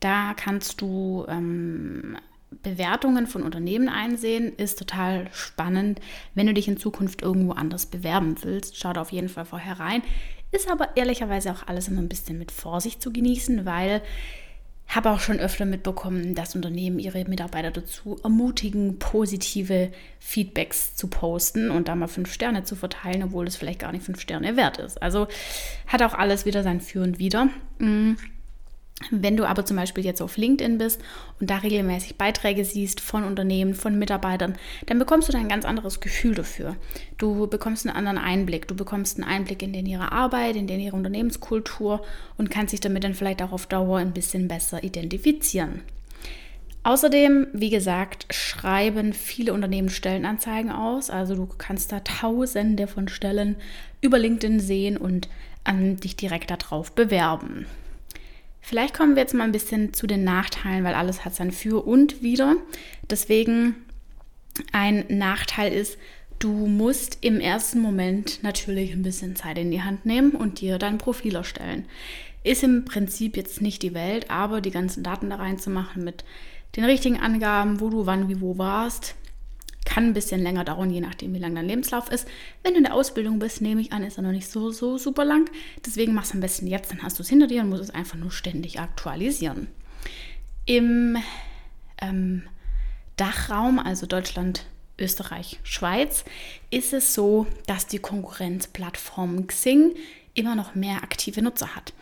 Da 0.00 0.34
kannst 0.34 0.80
du 0.80 1.24
ähm, 1.28 2.16
Bewertungen 2.62 3.26
von 3.26 3.42
Unternehmen 3.42 3.88
einsehen, 3.88 4.52
ist 4.56 4.78
total 4.78 5.28
spannend. 5.32 6.00
Wenn 6.34 6.46
du 6.46 6.54
dich 6.54 6.68
in 6.68 6.76
Zukunft 6.76 7.22
irgendwo 7.22 7.52
anders 7.52 7.86
bewerben 7.86 8.36
willst, 8.42 8.76
schau 8.76 8.92
da 8.92 9.02
auf 9.02 9.12
jeden 9.12 9.28
Fall 9.28 9.44
vorher 9.44 9.78
rein. 9.80 10.02
Ist 10.52 10.70
aber 10.70 10.96
ehrlicherweise 10.96 11.52
auch 11.52 11.66
alles 11.66 11.88
immer 11.88 12.00
ein 12.00 12.08
bisschen 12.08 12.38
mit 12.38 12.52
Vorsicht 12.52 13.02
zu 13.02 13.12
genießen, 13.12 13.66
weil 13.66 14.02
habe 14.88 15.10
auch 15.10 15.20
schon 15.20 15.40
öfter 15.40 15.64
mitbekommen, 15.64 16.34
dass 16.34 16.54
Unternehmen 16.54 16.98
ihre 16.98 17.24
Mitarbeiter 17.24 17.72
dazu 17.72 18.18
ermutigen, 18.22 18.98
positive 18.98 19.90
Feedbacks 20.20 20.94
zu 20.94 21.08
posten 21.08 21.70
und 21.70 21.88
da 21.88 21.96
mal 21.96 22.06
fünf 22.06 22.32
Sterne 22.32 22.62
zu 22.62 22.76
verteilen, 22.76 23.24
obwohl 23.24 23.48
es 23.48 23.56
vielleicht 23.56 23.80
gar 23.80 23.92
nicht 23.92 24.04
fünf 24.04 24.20
Sterne 24.20 24.56
wert 24.56 24.78
ist. 24.78 25.02
Also 25.02 25.26
hat 25.88 26.02
auch 26.02 26.14
alles 26.14 26.46
wieder 26.46 26.62
sein 26.62 26.80
Für 26.80 27.02
und 27.02 27.18
Wider. 27.18 27.48
Mhm. 27.78 28.16
Wenn 29.10 29.36
du 29.36 29.44
aber 29.44 29.66
zum 29.66 29.76
Beispiel 29.76 30.06
jetzt 30.06 30.22
auf 30.22 30.38
LinkedIn 30.38 30.78
bist 30.78 31.02
und 31.38 31.50
da 31.50 31.58
regelmäßig 31.58 32.16
Beiträge 32.16 32.64
siehst 32.64 33.00
von 33.00 33.24
Unternehmen, 33.24 33.74
von 33.74 33.98
Mitarbeitern, 33.98 34.56
dann 34.86 34.98
bekommst 34.98 35.28
du 35.28 35.32
da 35.32 35.38
ein 35.38 35.50
ganz 35.50 35.66
anderes 35.66 36.00
Gefühl 36.00 36.34
dafür. 36.34 36.76
Du 37.18 37.46
bekommst 37.46 37.86
einen 37.86 37.94
anderen 37.94 38.16
Einblick. 38.16 38.66
Du 38.66 38.74
bekommst 38.74 39.18
einen 39.18 39.28
Einblick 39.28 39.62
in 39.62 39.74
den 39.74 39.84
ihre 39.84 40.12
Arbeit, 40.12 40.56
in 40.56 40.66
den 40.66 40.80
ihre 40.80 40.96
Unternehmenskultur 40.96 42.02
und 42.38 42.50
kannst 42.50 42.72
dich 42.72 42.80
damit 42.80 43.04
dann 43.04 43.12
vielleicht 43.12 43.42
auch 43.42 43.52
auf 43.52 43.66
Dauer 43.66 43.98
ein 43.98 44.14
bisschen 44.14 44.48
besser 44.48 44.82
identifizieren. 44.82 45.82
Außerdem, 46.82 47.48
wie 47.52 47.70
gesagt, 47.70 48.32
schreiben 48.32 49.12
viele 49.12 49.52
Unternehmen 49.52 49.90
Stellenanzeigen 49.90 50.70
aus. 50.70 51.10
Also 51.10 51.34
du 51.34 51.46
kannst 51.46 51.92
da 51.92 52.00
tausende 52.00 52.86
von 52.86 53.08
Stellen 53.08 53.56
über 54.00 54.18
LinkedIn 54.18 54.58
sehen 54.58 54.96
und 54.96 55.28
ähm, 55.66 55.98
dich 55.98 56.16
direkt 56.16 56.50
darauf 56.50 56.92
bewerben. 56.92 57.66
Vielleicht 58.68 58.94
kommen 58.94 59.14
wir 59.14 59.22
jetzt 59.22 59.32
mal 59.32 59.44
ein 59.44 59.52
bisschen 59.52 59.94
zu 59.94 60.08
den 60.08 60.24
Nachteilen, 60.24 60.82
weil 60.82 60.96
alles 60.96 61.24
hat 61.24 61.36
sein 61.36 61.52
Für 61.52 61.86
und 61.86 62.20
Wider. 62.20 62.56
Deswegen 63.08 63.76
ein 64.72 65.04
Nachteil 65.08 65.72
ist, 65.72 65.96
du 66.40 66.50
musst 66.50 67.18
im 67.20 67.38
ersten 67.38 67.78
Moment 67.78 68.42
natürlich 68.42 68.92
ein 68.92 69.04
bisschen 69.04 69.36
Zeit 69.36 69.56
in 69.56 69.70
die 69.70 69.82
Hand 69.82 70.04
nehmen 70.04 70.32
und 70.32 70.60
dir 70.60 70.78
dein 70.78 70.98
Profil 70.98 71.36
erstellen. 71.36 71.84
Ist 72.42 72.64
im 72.64 72.84
Prinzip 72.84 73.36
jetzt 73.36 73.62
nicht 73.62 73.84
die 73.84 73.94
Welt, 73.94 74.32
aber 74.32 74.60
die 74.60 74.72
ganzen 74.72 75.04
Daten 75.04 75.30
da 75.30 75.36
reinzumachen 75.36 76.02
mit 76.02 76.24
den 76.74 76.82
richtigen 76.82 77.20
Angaben, 77.20 77.78
wo 77.78 77.88
du 77.88 78.04
wann 78.06 78.28
wie 78.28 78.40
wo 78.40 78.58
warst, 78.58 79.14
kann 79.96 80.08
ein 80.08 80.12
bisschen 80.12 80.42
länger 80.42 80.62
dauern, 80.62 80.90
je 80.90 81.00
nachdem, 81.00 81.32
wie 81.32 81.38
lang 81.38 81.54
dein 81.54 81.64
Lebenslauf 81.64 82.10
ist. 82.10 82.28
Wenn 82.62 82.74
du 82.74 82.78
in 82.78 82.84
der 82.84 82.92
Ausbildung 82.92 83.38
bist, 83.38 83.62
nehme 83.62 83.80
ich 83.80 83.94
an, 83.94 84.02
ist 84.02 84.18
er 84.18 84.24
noch 84.24 84.30
nicht 84.30 84.46
so, 84.46 84.70
so 84.70 84.98
super 84.98 85.24
lang. 85.24 85.48
Deswegen 85.86 86.12
mach 86.12 86.24
es 86.24 86.32
am 86.32 86.40
besten 86.40 86.66
jetzt, 86.66 86.90
dann 86.90 87.02
hast 87.02 87.18
du 87.18 87.22
es 87.22 87.30
hinter 87.30 87.46
dir 87.46 87.62
und 87.62 87.70
musst 87.70 87.84
es 87.84 87.88
einfach 87.88 88.18
nur 88.18 88.30
ständig 88.30 88.78
aktualisieren. 88.78 89.68
Im 90.66 91.16
ähm, 92.02 92.42
Dachraum, 93.16 93.78
also 93.78 94.04
Deutschland, 94.04 94.66
Österreich, 94.98 95.60
Schweiz, 95.62 96.26
ist 96.68 96.92
es 96.92 97.14
so, 97.14 97.46
dass 97.66 97.86
die 97.86 97.98
Konkurrenzplattform 97.98 99.46
Xing 99.46 99.94
immer 100.34 100.56
noch 100.56 100.74
mehr 100.74 101.04
aktive 101.04 101.40
Nutzer 101.40 101.74
hat. 101.74 101.94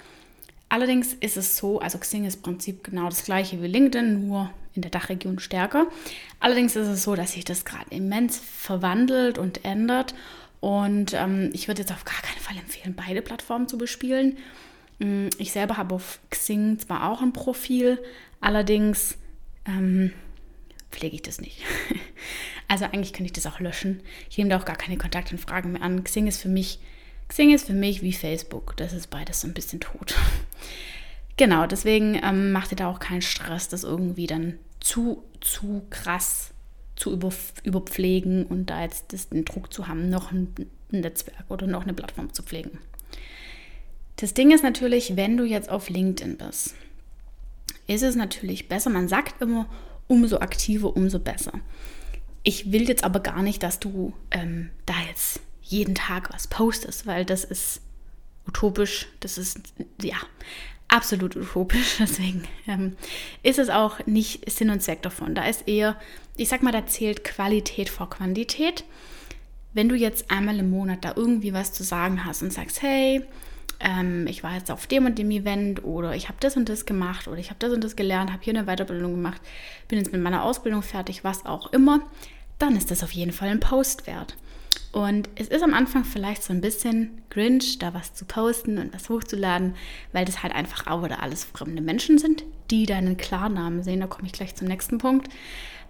Allerdings 0.68 1.14
ist 1.14 1.36
es 1.36 1.56
so, 1.56 1.78
also 1.78 1.98
Xing 1.98 2.24
ist 2.24 2.38
im 2.38 2.42
Prinzip 2.42 2.82
genau 2.82 3.04
das 3.04 3.24
gleiche 3.24 3.62
wie 3.62 3.68
LinkedIn, 3.68 4.26
nur 4.26 4.50
in 4.74 4.82
der 4.82 4.90
Dachregion 4.90 5.38
stärker. 5.38 5.86
Allerdings 6.40 6.76
ist 6.76 6.88
es 6.88 7.04
so, 7.04 7.14
dass 7.14 7.32
sich 7.32 7.44
das 7.44 7.64
gerade 7.64 7.86
immens 7.90 8.38
verwandelt 8.38 9.38
und 9.38 9.64
ändert. 9.64 10.14
Und 10.60 11.12
ähm, 11.14 11.50
ich 11.52 11.68
würde 11.68 11.82
jetzt 11.82 11.92
auf 11.92 12.04
gar 12.04 12.20
keinen 12.22 12.40
Fall 12.40 12.56
empfehlen, 12.56 12.94
beide 12.94 13.22
Plattformen 13.22 13.68
zu 13.68 13.78
bespielen. 13.78 14.38
Mm, 14.98 15.28
ich 15.38 15.52
selber 15.52 15.76
habe 15.76 15.94
auf 15.94 16.20
Xing 16.30 16.78
zwar 16.78 17.10
auch 17.10 17.20
ein 17.20 17.32
Profil, 17.32 18.02
allerdings 18.40 19.16
ähm, 19.66 20.12
pflege 20.90 21.16
ich 21.16 21.22
das 21.22 21.40
nicht. 21.40 21.62
also 22.68 22.86
eigentlich 22.86 23.12
könnte 23.12 23.26
ich 23.26 23.32
das 23.32 23.46
auch 23.46 23.60
löschen. 23.60 24.00
Ich 24.30 24.38
nehme 24.38 24.50
da 24.50 24.58
auch 24.58 24.64
gar 24.64 24.76
keine 24.76 24.96
Kontaktanfragen 24.96 25.72
mehr 25.72 25.82
an. 25.82 26.04
Xing 26.04 26.26
ist 26.26 26.40
für 26.40 26.48
mich, 26.48 26.78
Xing 27.28 27.52
ist 27.52 27.66
für 27.66 27.74
mich 27.74 28.02
wie 28.02 28.12
Facebook. 28.12 28.76
Das 28.76 28.92
ist 28.92 29.10
beides 29.10 29.40
so 29.42 29.48
ein 29.48 29.54
bisschen 29.54 29.80
tot. 29.80 30.14
Genau, 31.36 31.66
deswegen 31.66 32.20
ähm, 32.22 32.52
macht 32.52 32.72
ihr 32.72 32.76
da 32.76 32.88
auch 32.88 33.00
keinen 33.00 33.22
Stress, 33.22 33.68
das 33.68 33.82
irgendwie 33.82 34.26
dann 34.26 34.58
zu, 34.80 35.24
zu 35.40 35.82
krass 35.90 36.54
zu 36.96 37.12
über, 37.12 37.32
überpflegen 37.64 38.46
und 38.46 38.66
da 38.66 38.82
jetzt 38.82 39.12
das, 39.12 39.28
den 39.28 39.44
Druck 39.44 39.72
zu 39.72 39.88
haben, 39.88 40.10
noch 40.10 40.30
ein, 40.32 40.54
Netzwerk 40.90 41.44
oder 41.48 41.66
noch 41.66 41.82
eine 41.82 41.92
Plattform 41.92 42.32
zu 42.32 42.42
pflegen. 42.42 42.78
Das 44.16 44.32
Ding 44.32 44.52
ist 44.52 44.62
natürlich, 44.62 45.16
wenn 45.16 45.36
du 45.36 45.44
jetzt 45.44 45.68
auf 45.68 45.88
LinkedIn 45.88 46.36
bist, 46.36 46.74
ist 47.88 48.02
es 48.02 48.14
natürlich 48.14 48.68
besser. 48.68 48.90
Man 48.90 49.08
sagt 49.08 49.42
immer, 49.42 49.66
umso 50.06 50.38
aktiver, 50.38 50.96
umso 50.96 51.18
besser. 51.18 51.52
Ich 52.44 52.70
will 52.70 52.86
jetzt 52.88 53.02
aber 53.02 53.20
gar 53.20 53.42
nicht, 53.42 53.62
dass 53.62 53.80
du 53.80 54.12
ähm, 54.30 54.70
da 54.86 54.94
jetzt 55.08 55.40
jeden 55.62 55.94
Tag 55.94 56.32
was 56.32 56.46
postest, 56.46 57.06
weil 57.06 57.24
das 57.24 57.42
ist 57.42 57.80
utopisch. 58.46 59.08
Das 59.20 59.36
ist, 59.38 59.58
ja, 60.00 60.16
absolut 60.94 61.36
utopisch. 61.36 61.96
Deswegen 61.98 62.44
ähm, 62.66 62.96
ist 63.42 63.58
es 63.58 63.68
auch 63.68 64.04
nicht 64.06 64.50
Sinn 64.50 64.70
und 64.70 64.80
Zweck 64.80 65.02
davon. 65.02 65.34
Da 65.34 65.44
ist 65.44 65.68
eher, 65.68 65.96
ich 66.36 66.48
sag 66.48 66.62
mal, 66.62 66.72
da 66.72 66.86
zählt 66.86 67.24
Qualität 67.24 67.88
vor 67.88 68.08
Quantität. 68.08 68.84
Wenn 69.72 69.88
du 69.88 69.96
jetzt 69.96 70.30
einmal 70.30 70.58
im 70.58 70.70
Monat 70.70 71.04
da 71.04 71.14
irgendwie 71.16 71.52
was 71.52 71.72
zu 71.72 71.82
sagen 71.82 72.24
hast 72.24 72.42
und 72.42 72.52
sagst, 72.52 72.80
hey, 72.80 73.22
ähm, 73.80 74.26
ich 74.28 74.44
war 74.44 74.54
jetzt 74.54 74.70
auf 74.70 74.86
dem 74.86 75.06
und 75.06 75.18
dem 75.18 75.32
Event 75.32 75.82
oder 75.82 76.14
ich 76.14 76.28
habe 76.28 76.38
das 76.38 76.56
und 76.56 76.68
das 76.68 76.86
gemacht 76.86 77.26
oder 77.26 77.38
ich 77.38 77.50
habe 77.50 77.58
das 77.58 77.72
und 77.72 77.82
das 77.82 77.96
gelernt, 77.96 78.32
habe 78.32 78.42
hier 78.44 78.54
eine 78.56 78.66
Weiterbildung 78.66 79.14
gemacht, 79.14 79.40
bin 79.88 79.98
jetzt 79.98 80.12
mit 80.12 80.22
meiner 80.22 80.44
Ausbildung 80.44 80.82
fertig, 80.82 81.24
was 81.24 81.44
auch 81.44 81.72
immer, 81.72 82.00
dann 82.60 82.76
ist 82.76 82.92
das 82.92 83.02
auf 83.02 83.10
jeden 83.10 83.32
Fall 83.32 83.48
ein 83.48 83.58
Post 83.58 84.06
wert. 84.06 84.36
Und 84.92 85.28
es 85.34 85.48
ist 85.48 85.62
am 85.62 85.74
Anfang 85.74 86.04
vielleicht 86.04 86.42
so 86.42 86.52
ein 86.52 86.60
bisschen 86.60 87.22
cringe, 87.30 87.64
da 87.80 87.94
was 87.94 88.14
zu 88.14 88.24
posten 88.24 88.78
und 88.78 88.94
was 88.94 89.08
hochzuladen, 89.08 89.74
weil 90.12 90.24
das 90.24 90.42
halt 90.42 90.54
einfach 90.54 90.86
auch 90.86 91.04
wieder 91.04 91.22
alles 91.22 91.44
fremde 91.44 91.82
Menschen 91.82 92.18
sind, 92.18 92.44
die 92.70 92.86
deinen 92.86 93.16
Klarnamen 93.16 93.82
sehen. 93.82 94.00
Da 94.00 94.06
komme 94.06 94.26
ich 94.26 94.32
gleich 94.32 94.54
zum 94.54 94.68
nächsten 94.68 94.98
Punkt. 94.98 95.28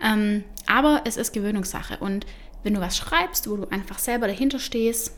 Ähm, 0.03 0.45
aber 0.67 1.03
es 1.05 1.17
ist 1.17 1.33
Gewöhnungssache. 1.33 1.99
Und 1.99 2.27
wenn 2.63 2.75
du 2.75 2.81
was 2.81 2.97
schreibst, 2.97 3.49
wo 3.49 3.57
du 3.57 3.71
einfach 3.71 3.99
selber 3.99 4.27
dahinter 4.27 4.59
stehst, 4.59 5.13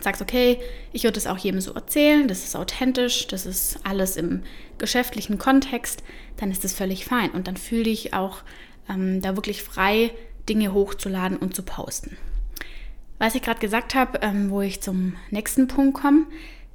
sagst, 0.00 0.22
okay, 0.22 0.58
ich 0.92 1.04
würde 1.04 1.18
es 1.18 1.26
auch 1.26 1.38
jedem 1.38 1.60
so 1.60 1.72
erzählen, 1.72 2.28
das 2.28 2.44
ist 2.44 2.54
authentisch, 2.54 3.26
das 3.26 3.46
ist 3.46 3.80
alles 3.84 4.16
im 4.16 4.42
geschäftlichen 4.78 5.38
Kontext, 5.38 6.04
dann 6.36 6.50
ist 6.50 6.62
das 6.62 6.74
völlig 6.74 7.04
fein. 7.04 7.30
Und 7.30 7.48
dann 7.48 7.56
fühle 7.56 7.84
dich 7.84 8.14
auch 8.14 8.38
ähm, 8.88 9.20
da 9.20 9.36
wirklich 9.36 9.62
frei, 9.62 10.12
Dinge 10.48 10.72
hochzuladen 10.72 11.36
und 11.36 11.54
zu 11.54 11.62
posten. 11.62 12.16
Was 13.20 13.34
ich 13.34 13.42
gerade 13.42 13.60
gesagt 13.60 13.94
habe, 13.94 14.20
ähm, 14.22 14.48
wo 14.48 14.62
ich 14.62 14.80
zum 14.80 15.14
nächsten 15.28 15.68
Punkt 15.68 16.00
komme, 16.00 16.24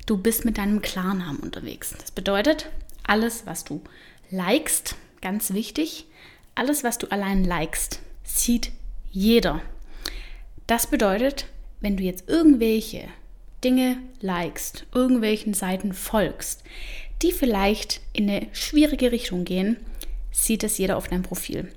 du 0.05 0.15
bist 0.15 0.45
mit 0.45 0.59
deinem 0.59 0.83
Klarnamen 0.83 1.39
unterwegs. 1.39 1.95
Das 1.99 2.11
bedeutet, 2.11 2.69
alles, 3.01 3.47
was 3.47 3.63
du 3.63 3.81
likest, 4.29 4.95
ganz 5.21 5.53
wichtig, 5.53 6.05
alles, 6.53 6.83
was 6.83 6.99
du 6.99 7.07
allein 7.07 7.43
likest, 7.43 7.99
sieht 8.23 8.71
jeder. 9.11 9.59
Das 10.67 10.85
bedeutet, 10.85 11.47
wenn 11.81 11.97
du 11.97 12.03
jetzt 12.03 12.29
irgendwelche 12.29 13.07
Dinge 13.63 13.97
likest, 14.21 14.85
irgendwelchen 14.93 15.55
Seiten 15.55 15.93
folgst, 15.93 16.63
die 17.23 17.31
vielleicht 17.31 18.01
in 18.13 18.29
eine 18.29 18.45
schwierige 18.51 19.11
Richtung 19.11 19.45
gehen, 19.45 19.77
sieht 20.31 20.63
es 20.63 20.77
jeder 20.77 20.97
auf 20.97 21.07
deinem 21.07 21.23
Profil 21.23 21.71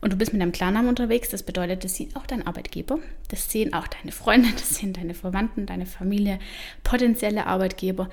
und 0.00 0.12
du 0.12 0.16
bist 0.16 0.32
mit 0.32 0.40
deinem 0.40 0.52
Klarnamen 0.52 0.88
unterwegs, 0.88 1.28
das 1.28 1.42
bedeutet, 1.42 1.84
das 1.84 1.94
sieht 1.94 2.16
auch 2.16 2.26
dein 2.26 2.46
Arbeitgeber, 2.46 2.98
das 3.28 3.50
sehen 3.50 3.74
auch 3.74 3.86
deine 3.86 4.12
Freunde, 4.12 4.48
das 4.56 4.76
sehen 4.76 4.92
deine 4.92 5.14
Verwandten, 5.14 5.66
deine 5.66 5.86
Familie, 5.86 6.38
potenzielle 6.82 7.46
Arbeitgeber. 7.46 8.08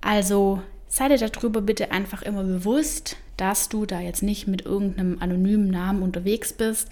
Also 0.00 0.62
sei 0.88 1.08
dir 1.08 1.18
darüber 1.18 1.60
bitte 1.60 1.90
einfach 1.90 2.22
immer 2.22 2.44
bewusst, 2.44 3.16
dass 3.36 3.68
du 3.68 3.86
da 3.86 4.00
jetzt 4.00 4.22
nicht 4.22 4.48
mit 4.48 4.64
irgendeinem 4.64 5.18
anonymen 5.20 5.68
Namen 5.70 6.02
unterwegs 6.02 6.52
bist, 6.52 6.88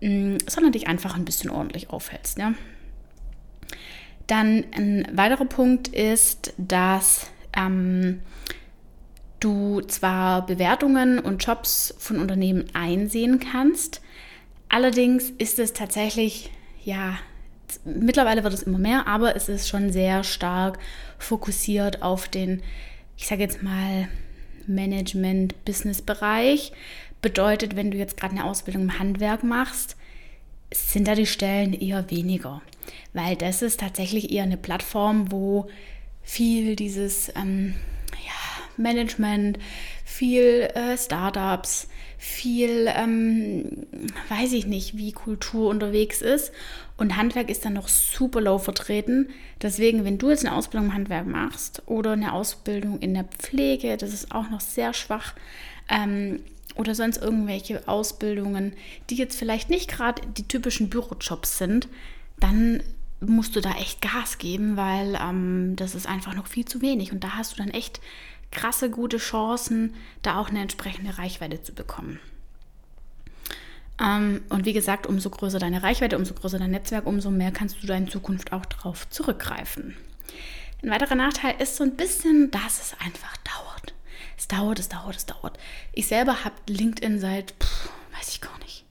mm, 0.00 0.36
sondern 0.46 0.72
dich 0.72 0.86
einfach 0.86 1.16
ein 1.16 1.24
bisschen 1.24 1.50
ordentlich 1.50 1.90
aufhältst. 1.90 2.38
Ja? 2.38 2.54
Dann 4.26 4.64
ein 4.74 5.06
weiterer 5.12 5.44
Punkt 5.44 5.88
ist, 5.88 6.54
dass 6.56 7.26
ähm, 7.56 8.20
du 9.40 9.80
zwar 9.82 10.46
Bewertungen 10.46 11.18
und 11.18 11.44
Jobs 11.44 11.94
von 11.98 12.18
Unternehmen 12.18 12.64
einsehen 12.72 13.40
kannst, 13.40 14.00
allerdings 14.68 15.30
ist 15.30 15.58
es 15.58 15.72
tatsächlich, 15.72 16.50
ja, 16.82 17.18
mittlerweile 17.84 18.44
wird 18.44 18.54
es 18.54 18.62
immer 18.62 18.78
mehr, 18.78 19.06
aber 19.06 19.36
es 19.36 19.48
ist 19.48 19.68
schon 19.68 19.92
sehr 19.92 20.24
stark 20.24 20.78
fokussiert 21.18 22.02
auf 22.02 22.28
den, 22.28 22.62
ich 23.16 23.26
sage 23.26 23.42
jetzt 23.42 23.62
mal, 23.62 24.08
Management-Business-Bereich. 24.66 26.72
Bedeutet, 27.20 27.76
wenn 27.76 27.90
du 27.90 27.98
jetzt 27.98 28.16
gerade 28.16 28.34
eine 28.34 28.44
Ausbildung 28.44 28.82
im 28.82 28.98
Handwerk 28.98 29.44
machst, 29.44 29.96
sind 30.72 31.08
da 31.08 31.14
die 31.14 31.26
Stellen 31.26 31.72
eher 31.72 32.10
weniger, 32.10 32.62
weil 33.12 33.36
das 33.36 33.62
ist 33.62 33.80
tatsächlich 33.80 34.32
eher 34.32 34.42
eine 34.42 34.56
Plattform, 34.56 35.30
wo 35.30 35.68
viel 36.22 36.74
dieses 36.76 37.30
ähm, 37.36 37.74
Management, 38.76 39.58
viel 40.04 40.68
äh, 40.74 40.96
Startups, 40.96 41.88
viel, 42.18 42.88
ähm, 42.88 43.86
weiß 44.28 44.52
ich 44.52 44.66
nicht, 44.66 44.96
wie 44.96 45.12
Kultur 45.12 45.68
unterwegs 45.68 46.22
ist. 46.22 46.52
Und 46.96 47.16
Handwerk 47.16 47.50
ist 47.50 47.64
dann 47.64 47.74
noch 47.74 47.88
super 47.88 48.40
low 48.40 48.58
vertreten. 48.58 49.28
Deswegen, 49.60 50.04
wenn 50.04 50.18
du 50.18 50.30
jetzt 50.30 50.44
eine 50.44 50.54
Ausbildung 50.54 50.88
im 50.88 50.94
Handwerk 50.94 51.26
machst 51.26 51.82
oder 51.86 52.12
eine 52.12 52.32
Ausbildung 52.32 52.98
in 53.00 53.14
der 53.14 53.24
Pflege, 53.24 53.96
das 53.96 54.12
ist 54.12 54.32
auch 54.32 54.48
noch 54.48 54.60
sehr 54.60 54.94
schwach. 54.94 55.34
Ähm, 55.88 56.40
oder 56.76 56.94
sonst 56.94 57.22
irgendwelche 57.22 57.86
Ausbildungen, 57.86 58.72
die 59.10 59.16
jetzt 59.16 59.38
vielleicht 59.38 59.70
nicht 59.70 59.90
gerade 59.90 60.22
die 60.36 60.48
typischen 60.48 60.88
Bürojobs 60.88 61.58
sind, 61.58 61.88
dann 62.40 62.82
musst 63.20 63.54
du 63.56 63.60
da 63.60 63.72
echt 63.72 64.00
Gas 64.00 64.38
geben, 64.38 64.76
weil 64.76 65.18
ähm, 65.20 65.76
das 65.76 65.94
ist 65.94 66.06
einfach 66.06 66.34
noch 66.34 66.46
viel 66.46 66.64
zu 66.64 66.82
wenig. 66.82 67.12
Und 67.12 67.24
da 67.24 67.36
hast 67.36 67.52
du 67.52 67.56
dann 67.56 67.70
echt 67.70 68.00
krasse 68.54 68.88
gute 68.88 69.18
Chancen, 69.18 69.94
da 70.22 70.38
auch 70.38 70.48
eine 70.48 70.60
entsprechende 70.60 71.18
Reichweite 71.18 71.62
zu 71.62 71.74
bekommen. 71.74 72.20
Ähm, 74.00 74.42
und 74.48 74.64
wie 74.64 74.72
gesagt, 74.72 75.06
umso 75.06 75.30
größer 75.30 75.58
deine 75.58 75.82
Reichweite, 75.82 76.16
umso 76.16 76.34
größer 76.34 76.58
dein 76.58 76.70
Netzwerk, 76.70 77.06
umso 77.06 77.30
mehr 77.30 77.52
kannst 77.52 77.82
du 77.82 77.86
da 77.86 77.94
in 77.94 78.08
Zukunft 78.08 78.52
auch 78.52 78.64
darauf 78.64 79.08
zurückgreifen. 79.10 79.96
Ein 80.82 80.90
weiterer 80.90 81.14
Nachteil 81.14 81.54
ist 81.60 81.76
so 81.76 81.84
ein 81.84 81.96
bisschen, 81.96 82.50
dass 82.50 82.80
es 82.80 82.96
einfach 83.00 83.36
dauert. 83.38 83.94
Es 84.36 84.48
dauert, 84.48 84.78
es 84.78 84.88
dauert, 84.88 85.16
es 85.16 85.26
dauert. 85.26 85.58
Ich 85.92 86.06
selber 86.06 86.44
habe 86.44 86.56
LinkedIn 86.68 87.20
seit, 87.20 87.52
pff, 87.52 87.88
weiß 88.16 88.28
ich 88.30 88.40
gar 88.40 88.58
nicht. 88.58 88.84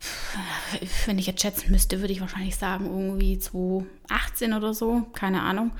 Pff, 0.00 1.06
wenn 1.06 1.18
ich 1.18 1.26
jetzt 1.26 1.40
schätzen 1.40 1.70
müsste, 1.70 2.00
würde 2.00 2.12
ich 2.12 2.20
wahrscheinlich 2.20 2.56
sagen, 2.56 2.86
irgendwie 2.86 3.38
2018 3.38 4.52
oder 4.52 4.74
so, 4.74 5.06
keine 5.14 5.42
Ahnung. 5.42 5.72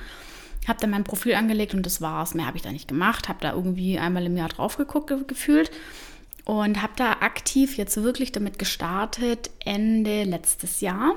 Habe 0.66 0.80
dann 0.80 0.90
mein 0.90 1.04
Profil 1.04 1.34
angelegt 1.34 1.74
und 1.74 1.84
das 1.84 2.00
war's. 2.00 2.34
Mehr 2.34 2.46
habe 2.46 2.56
ich 2.56 2.62
da 2.62 2.72
nicht 2.72 2.88
gemacht. 2.88 3.28
Habe 3.28 3.40
da 3.40 3.52
irgendwie 3.52 3.98
einmal 3.98 4.24
im 4.26 4.36
Jahr 4.36 4.48
drauf 4.48 4.76
geguckt, 4.76 5.12
gefühlt. 5.28 5.70
Und 6.44 6.82
habe 6.82 6.92
da 6.96 7.12
aktiv 7.20 7.76
jetzt 7.76 8.02
wirklich 8.02 8.32
damit 8.32 8.58
gestartet 8.58 9.50
Ende 9.64 10.24
letztes 10.24 10.82
Jahr, 10.82 11.14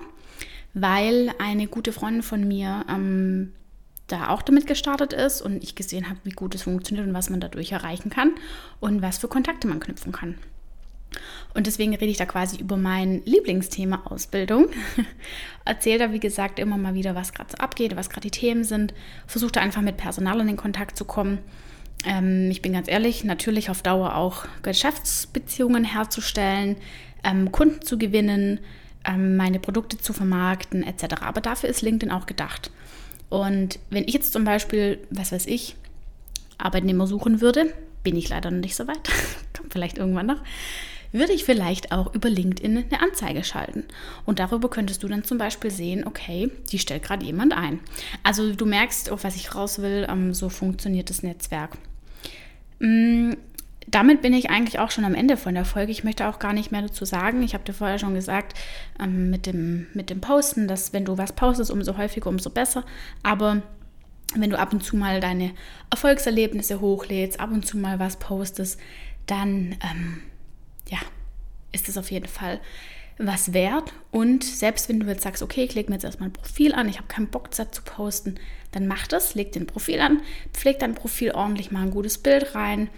weil 0.74 1.34
eine 1.38 1.68
gute 1.68 1.92
Freundin 1.92 2.24
von 2.24 2.48
mir 2.48 2.86
ähm, 2.89 3.51
da 4.08 4.30
auch 4.30 4.42
damit 4.42 4.68
gestartet 4.68 5.12
ist 5.12 5.42
und 5.42 5.62
ich 5.62 5.75
gesehen 5.75 6.10
habe, 6.10 6.20
wie 6.24 6.32
gut 6.32 6.56
es 6.56 6.63
funktioniert 6.63 7.06
und 7.08 7.13
was 7.13 7.30
man 7.30 7.42
dadurch 7.42 7.74
erreichen 7.74 8.10
kann 8.10 8.32
und 8.80 9.01
was 9.01 9.18
für 9.18 9.27
Kontakte 9.27 9.68
man 9.68 9.82
knüpfen 9.82 10.13
kann. 10.13 10.36
Und 11.53 11.67
deswegen 11.67 11.95
rede 11.95 12.12
ich 12.12 12.17
da 12.17 12.25
quasi 12.25 12.57
über 12.57 12.77
mein 12.77 13.21
Lieblingsthema 13.25 14.03
Ausbildung. 14.05 14.67
Erzähle 15.65 16.00
da, 16.00 16.13
wie 16.13 16.19
gesagt, 16.19 16.59
immer 16.59 16.77
mal 16.77 16.93
wieder, 16.93 17.15
was 17.15 17.33
gerade 17.33 17.51
so 17.51 17.57
abgeht, 17.57 17.95
was 17.95 18.09
gerade 18.09 18.29
die 18.29 18.39
Themen 18.39 18.63
sind. 18.63 18.93
Versuche 19.25 19.53
da 19.53 19.62
einfach 19.62 19.81
mit 19.81 19.97
Personal 19.97 20.39
in 20.39 20.47
den 20.47 20.57
Kontakt 20.57 20.97
zu 20.97 21.05
kommen. 21.05 21.39
Ähm, 22.05 22.50
ich 22.51 22.62
bin 22.62 22.74
ganz 22.74 22.88
ehrlich, 22.88 23.24
natürlich 23.24 23.69
auf 23.69 23.81
Dauer 23.81 24.15
auch 24.15 24.45
Geschäftsbeziehungen 24.62 25.83
herzustellen, 25.83 26.77
ähm, 27.24 27.51
Kunden 27.51 27.81
zu 27.81 27.97
gewinnen, 27.97 28.59
ähm, 29.05 29.36
meine 29.36 29.59
Produkte 29.59 29.97
zu 29.97 30.13
vermarkten, 30.13 30.83
etc. 30.83 31.21
Aber 31.21 31.41
dafür 31.41 31.69
ist 31.69 31.81
LinkedIn 31.81 32.12
auch 32.12 32.25
gedacht. 32.25 32.71
Und 33.29 33.79
wenn 33.89 34.03
ich 34.03 34.13
jetzt 34.13 34.33
zum 34.33 34.43
Beispiel, 34.43 35.00
was 35.09 35.31
weiß 35.31 35.47
ich, 35.47 35.75
Arbeitnehmer 36.57 37.07
suchen 37.07 37.41
würde, 37.41 37.74
bin 38.03 38.15
ich 38.15 38.29
leider 38.29 38.51
noch 38.51 38.59
nicht 38.59 38.75
so 38.75 38.88
weit, 38.88 39.09
kommt 39.57 39.74
vielleicht 39.74 39.97
irgendwann 39.97 40.27
noch, 40.27 40.41
würde 41.17 41.33
ich 41.33 41.43
vielleicht 41.43 41.91
auch 41.91 42.13
über 42.13 42.29
LinkedIn 42.29 42.77
eine 42.77 43.01
Anzeige 43.01 43.43
schalten. 43.43 43.86
Und 44.25 44.39
darüber 44.39 44.69
könntest 44.69 45.03
du 45.03 45.07
dann 45.07 45.24
zum 45.24 45.38
Beispiel 45.38 45.71
sehen, 45.71 46.05
okay, 46.05 46.51
die 46.71 46.79
stellt 46.79 47.03
gerade 47.03 47.25
jemand 47.25 47.55
ein. 47.55 47.79
Also 48.24 48.53
du 48.53 48.65
merkst, 48.65 49.09
auf 49.12 49.24
was 49.24 49.36
ich 49.36 49.55
raus 49.55 49.79
will, 49.79 50.07
ähm, 50.09 50.33
so 50.33 50.50
funktioniert 50.50 51.09
das 51.09 51.24
Netzwerk. 51.24 51.77
Mm, 52.79 53.33
damit 53.88 54.21
bin 54.21 54.33
ich 54.33 54.50
eigentlich 54.50 54.79
auch 54.79 54.91
schon 54.91 55.05
am 55.05 55.15
Ende 55.15 55.38
von 55.38 55.53
der 55.53 55.65
Folge. 55.65 55.91
Ich 55.91 56.03
möchte 56.03 56.27
auch 56.27 56.39
gar 56.39 56.53
nicht 56.53 56.71
mehr 56.71 56.81
dazu 56.81 57.05
sagen. 57.05 57.41
Ich 57.41 57.53
habe 57.53 57.63
dir 57.63 57.74
vorher 57.74 58.00
schon 58.00 58.13
gesagt, 58.13 58.57
ähm, 59.01 59.29
mit, 59.29 59.45
dem, 59.45 59.88
mit 59.93 60.09
dem 60.09 60.19
Posten, 60.19 60.67
dass 60.67 60.91
wenn 60.91 61.05
du 61.05 61.17
was 61.17 61.33
postest, 61.33 61.71
umso 61.71 61.97
häufiger, 61.97 62.29
umso 62.29 62.50
besser. 62.50 62.83
Aber 63.24 63.62
wenn 64.36 64.50
du 64.50 64.59
ab 64.59 64.74
und 64.74 64.83
zu 64.83 64.97
mal 64.97 65.21
deine 65.21 65.51
Erfolgserlebnisse 65.89 66.81
hochlädst, 66.81 67.39
ab 67.39 67.51
und 67.51 67.65
zu 67.65 67.77
mal 67.77 67.97
was 67.97 68.17
postest, 68.17 68.79
dann 69.25 69.77
ähm, 69.81 70.21
ja, 70.89 71.00
ist 71.72 71.89
es 71.89 71.98
auf 71.98 72.12
jeden 72.12 72.27
Fall 72.27 72.60
was 73.17 73.53
wert. 73.53 73.94
Und 74.12 74.44
selbst 74.44 74.89
wenn 74.89 75.00
du 75.00 75.08
jetzt 75.08 75.24
sagst, 75.24 75.41
okay, 75.41 75.63
ich 75.63 75.75
lege 75.75 75.89
mir 75.89 75.96
jetzt 75.96 76.06
erstmal 76.06 76.29
ein 76.29 76.34
Profil 76.34 76.74
an, 76.74 76.89
ich 76.89 76.98
habe 76.98 77.08
keinen 77.08 77.27
Bock, 77.27 77.50
das 77.51 77.72
zu 77.72 77.82
posten, 77.82 78.36
dann 78.72 78.88
mach 78.88 79.08
das, 79.08 79.36
leg 79.36 79.51
den 79.51 79.65
Profil 79.65 80.00
an, 80.00 80.22
pfleg 80.53 80.79
dein 80.79 80.96
Profil 80.96 81.32
ordentlich, 81.32 81.72
mal 81.72 81.84
ein 81.84 81.91
gutes 81.91 82.17
Bild 82.17 82.53
rein, 82.53 82.89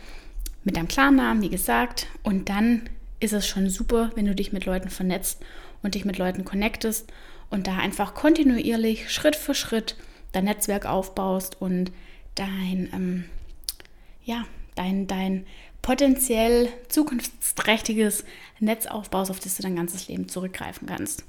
mit 0.64 0.76
deinem 0.76 0.88
Klarnamen, 0.88 1.42
wie 1.42 1.50
gesagt. 1.50 2.08
Und 2.24 2.50
dann 2.50 2.90
ist 3.20 3.34
es 3.34 3.48
schon 3.48 3.70
super, 3.70 4.12
wenn 4.16 4.26
du 4.26 4.36
dich 4.36 4.52
mit 4.52 4.66
Leuten 4.66 4.90
vernetzt 4.90 5.42
und 5.82 5.96
dich 5.96 6.06
mit 6.06 6.18
Leuten 6.18 6.46
connectest 6.46 7.12
und 7.50 7.68
da 7.68 7.78
einfach 7.78 8.14
kontinuierlich, 8.14 9.12
Schritt 9.12 9.36
für 9.36 9.56
Schritt 9.56 9.96
dein 10.32 10.46
Netzwerk 10.46 10.86
aufbaust 10.86 11.60
und 11.62 11.92
dein, 12.36 12.90
ähm, 12.94 13.26
ja, 14.24 14.46
dein, 14.76 15.08
dein 15.08 15.46
potenziell 15.90 16.70
zukunftsträchtiges 16.88 18.24
Netz 18.60 18.86
aufbaust, 18.86 19.32
auf 19.32 19.40
das 19.40 19.56
du 19.56 19.64
dein 19.64 19.76
ganzes 19.76 20.08
Leben 20.08 20.30
zurückgreifen 20.30 20.88
kannst. 20.88 21.24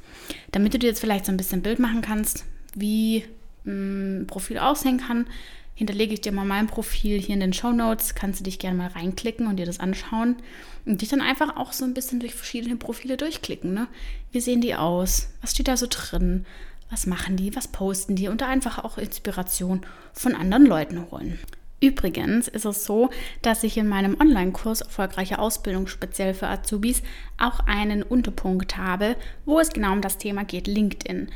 Damit 0.53 0.75
du 0.75 0.79
dir 0.79 0.89
jetzt 0.89 1.01
vielleicht 1.01 1.25
so 1.25 1.33
ein 1.33 1.39
bisschen 1.39 1.63
Bild 1.63 1.79
machen 1.79 2.03
kannst, 2.03 2.45
wie 2.75 3.25
ein 3.65 4.27
Profil 4.27 4.59
aussehen 4.59 4.99
kann, 4.99 5.27
hinterlege 5.75 6.13
ich 6.13 6.21
dir 6.21 6.33
mal 6.33 6.45
mein 6.45 6.67
Profil 6.67 7.19
hier 7.19 7.33
in 7.33 7.41
den 7.41 7.55
Show 7.55 7.73
Notes. 7.73 8.15
Kannst 8.15 8.41
du 8.41 8.45
dich 8.45 8.59
gerne 8.59 8.77
mal 8.77 8.89
reinklicken 8.89 9.47
und 9.47 9.57
dir 9.57 9.65
das 9.65 9.81
anschauen 9.81 10.37
und 10.85 11.01
dich 11.01 11.09
dann 11.09 11.23
einfach 11.23 11.57
auch 11.57 11.73
so 11.73 11.87
ein 11.87 11.95
bisschen 11.95 12.21
durch 12.21 12.35
verschiedene 12.35 12.77
Profile 12.77 13.17
durchklicken. 13.17 13.73
Ne? 13.73 13.89
Wie 14.31 14.43
sehen 14.43 14.61
die 14.61 14.75
aus? 14.75 15.31
Was 15.41 15.53
steht 15.53 15.69
da 15.69 15.79
so 15.79 15.87
drin? 15.89 16.45
Was 16.91 17.07
machen 17.07 17.39
die? 17.39 17.57
Was 17.57 17.69
posten 17.69 18.15
die? 18.15 18.29
Und 18.29 18.43
da 18.43 18.49
einfach 18.49 18.85
auch 18.85 18.99
Inspiration 18.99 19.87
von 20.13 20.35
anderen 20.35 20.67
Leuten 20.67 21.11
holen. 21.11 21.39
Übrigens 21.83 22.47
ist 22.47 22.67
es 22.67 22.85
so, 22.85 23.09
dass 23.41 23.63
ich 23.63 23.79
in 23.79 23.89
meinem 23.89 24.21
Online-Kurs 24.21 24.83
Erfolgreiche 24.83 25.39
Ausbildung 25.39 25.87
speziell 25.87 26.35
für 26.35 26.49
Azubis 26.49 27.03
auch 27.39 27.61
einen 27.61 28.03
Unterpunkt 28.03 28.77
habe, 28.77 29.17
wo 29.47 29.59
es 29.59 29.71
genau 29.71 29.93
um 29.93 30.03
das 30.03 30.19
Thema 30.19 30.45
geht, 30.45 30.67
LinkedIn. 30.67 31.31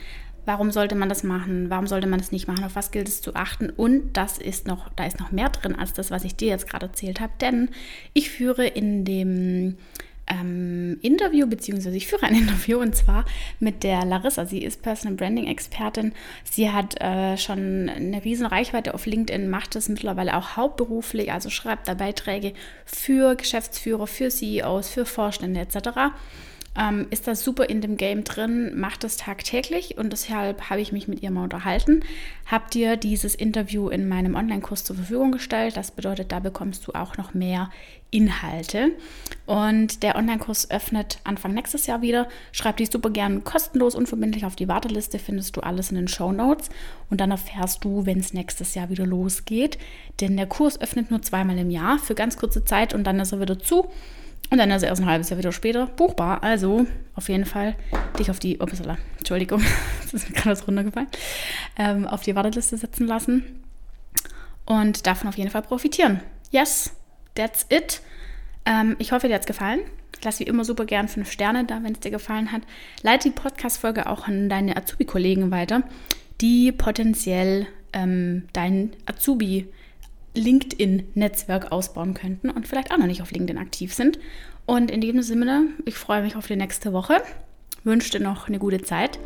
Warum 0.47 0.71
sollte 0.71 0.95
man 0.95 1.09
das 1.09 1.23
machen? 1.23 1.71
Warum 1.71 1.87
sollte 1.87 2.07
man 2.07 2.19
das 2.19 2.31
nicht 2.31 2.47
machen? 2.47 2.65
Auf 2.65 2.77
was 2.77 2.91
gilt 2.91 3.09
es 3.09 3.23
zu 3.23 3.35
achten? 3.35 3.71
Und 3.71 4.19
das 4.19 4.37
ist 4.37 4.67
noch, 4.67 4.91
da 4.91 5.07
ist 5.07 5.19
noch 5.19 5.33
mehr 5.33 5.49
drin 5.49 5.75
als 5.75 5.95
das, 5.95 6.11
was 6.11 6.25
ich 6.25 6.37
dir 6.37 6.49
jetzt 6.49 6.69
gerade 6.69 6.87
erzählt 6.87 7.21
habe, 7.21 7.33
denn 7.41 7.71
ich 8.13 8.29
führe 8.29 8.67
in 8.67 9.07
dem 9.07 9.79
ähm, 10.27 10.99
Interview, 11.03 11.47
beziehungsweise 11.47 11.97
ich 11.97 12.07
führe 12.07 12.27
ein 12.27 12.35
Interview 12.43 12.79
und 12.79 12.95
zwar 12.95 13.25
mit 13.61 13.83
der 13.83 14.05
Larissa. 14.05 14.47
Sie 14.47 14.63
ist 14.63 14.83
Personal 14.83 15.17
Branding 15.17 15.47
Expertin. 15.47 16.13
Sie 16.45 16.71
hat 16.71 17.01
äh, 17.01 17.37
schon 17.37 17.89
eine 17.89 18.25
riesen 18.25 18.47
Reichweite 18.47 18.95
auf 18.95 19.07
LinkedIn, 19.07 19.49
macht 19.49 19.75
das 19.75 19.89
mittlerweile 19.89 20.37
auch 20.37 20.57
hauptberuflich, 20.57 21.33
also 21.33 21.51
schreibt 21.51 21.89
da 21.89 21.95
Beiträge 21.95 22.53
für 22.85 23.35
Geschäftsführer, 23.35 24.07
für 24.07 24.31
CEOs, 24.31 24.89
für 24.89 25.07
Vorstände 25.07 25.61
etc 25.61 26.13
ähm, 26.77 27.07
ist 27.11 27.27
das 27.29 27.45
super 27.45 27.69
in 27.69 27.81
dem 27.81 27.97
Game 27.97 28.25
drin, 28.25 28.79
macht 28.79 29.05
das 29.05 29.17
tagtäglich 29.17 29.97
und 29.97 30.13
deshalb 30.13 30.71
habe 30.71 30.81
ich 30.81 30.93
mich 30.93 31.07
mit 31.07 31.23
ihr 31.23 31.31
mal 31.31 31.45
unterhalten. 31.45 32.05
Hab 32.47 32.71
dir 32.71 32.97
dieses 32.97 33.35
Interview 33.35 33.89
in 33.89 34.09
meinem 34.09 34.35
Online-Kurs 34.35 34.85
zur 34.85 34.97
Verfügung 34.97 35.33
gestellt. 35.33 35.77
Das 35.77 35.93
bedeutet, 35.93 36.33
da 36.33 36.41
bekommst 36.41 36.87
du 36.87 36.93
auch 36.93 37.17
noch 37.17 37.33
mehr 37.33 37.71
Inhalte. 38.11 38.93
Und 39.47 40.03
der 40.03 40.17
Online-Kurs 40.17 40.71
öffnet 40.71 41.21
Anfang 41.25 41.55
nächstes 41.55 41.87
Jahr 41.87 42.03
wieder. 42.03 42.29
Schreib 42.53 42.77
dich 42.77 42.91
super 42.91 43.11
gern 43.11 43.45
kostenlos, 43.45 43.95
unverbindlich 43.95 44.45
auf 44.45 44.57
die 44.57 44.69
Warteliste, 44.69 45.19
findest 45.19 45.57
du 45.57 45.61
alles 45.61 45.91
in 45.91 45.97
den 45.97 46.09
Show 46.09 46.33
Notes. 46.33 46.71
Und 47.09 47.21
dann 47.21 47.31
erfährst 47.31 47.85
du, 47.85 48.05
wenn 48.05 48.19
es 48.19 48.35
nächstes 48.35 48.75
Jahr 48.75 48.91
wieder 48.91 49.07
losgeht. 49.07 49.79
Denn 50.21 50.37
der 50.37 50.47
Kurs 50.47 50.81
öffnet 50.81 51.11
nur 51.11 51.23
zweimal 51.23 51.59
im 51.59 51.71
Jahr 51.71 51.99
für 51.99 52.15
ganz 52.15 52.37
kurze 52.37 52.65
Zeit 52.65 52.95
und 52.95 53.05
dann 53.05 53.21
ist 53.21 53.33
er 53.33 53.41
wieder 53.41 53.59
zu. 53.59 53.89
Und 54.51 54.59
dann 54.59 54.71
ist 54.71 54.83
er 54.83 54.91
erst 54.91 55.03
ein 55.03 55.09
halbes 55.09 55.31
Jahr 55.31 55.39
wieder 55.39 55.53
später 55.53 55.87
buchbar. 55.87 56.43
Also 56.43 56.87
auf 57.15 57.29
jeden 57.29 57.45
Fall 57.45 57.75
dich 58.19 58.31
auf 58.31 58.39
die, 58.39 58.61
upsala, 58.61 58.99
Entschuldigung, 59.19 59.63
das 60.03 60.15
ist 60.15 60.31
mir 60.31 60.37
gerade 60.37 60.51
was 60.51 60.67
runtergefallen, 60.67 61.09
ähm, 61.77 62.07
auf 62.07 62.23
die 62.23 62.37
Warteliste 62.37 62.77
setzen 62.77 63.07
lassen 63.07 63.65
und 64.67 65.07
davon 65.07 65.29
auf 65.29 65.37
jeden 65.37 65.51
Fall 65.51 65.63
profitieren. 65.63 66.21
Yes, 66.51 66.95
that's 67.35 67.67
it. 67.69 68.01
Ähm, 68.65 68.97
ich 68.99 69.13
hoffe, 69.13 69.29
dir 69.29 69.35
hat 69.35 69.43
es 69.43 69.47
gefallen. 69.47 69.81
Lass 70.23 70.41
wie 70.41 70.45
immer 70.45 70.65
super 70.65 70.87
gern 70.87 71.09
fünf 71.09 71.31
Sterne 71.31 71.65
da, 71.65 71.83
wenn 71.83 71.93
es 71.93 72.01
dir 72.01 72.11
gefallen 72.11 72.53
hat. 72.53 72.63
Leite 73.03 73.29
die 73.29 73.35
Podcast-Folge 73.35 74.09
auch 74.09 74.27
an 74.27 74.49
deine 74.49 74.77
Azubi-Kollegen 74.77 75.51
weiter, 75.51 75.83
die 76.41 76.73
potenziell 76.73 77.67
ähm, 77.93 78.45
deinen 78.53 78.93
Azubi 79.07 79.69
LinkedIn-Netzwerk 80.35 81.73
ausbauen 81.73 82.15
könnten 82.15 82.51
und 82.51 82.67
vielleicht 82.67 82.93
auch 82.93 82.99
noch 82.99 83.07
nicht 83.07 83.23
auf 83.23 83.31
LinkedIn 83.31 83.59
aktiv 83.59 83.95
sind. 83.95 84.19
Und 84.67 84.91
in 84.91 85.01
diesem 85.01 85.23
Sinne, 85.23 85.69
ich 85.85 85.95
freue 85.95 86.23
mich 86.23 86.37
auf 86.37 86.47
die 86.47 86.57
nächste 86.57 86.93
Woche, 86.93 87.23
wünsche 87.85 88.11
dir 88.11 88.21
noch 88.21 88.49
eine 88.49 88.59
gute 88.59 88.83
Zeit 88.83 89.19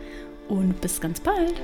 und 0.48 0.80
bis 0.80 1.00
ganz 1.00 1.20
bald. 1.20 1.54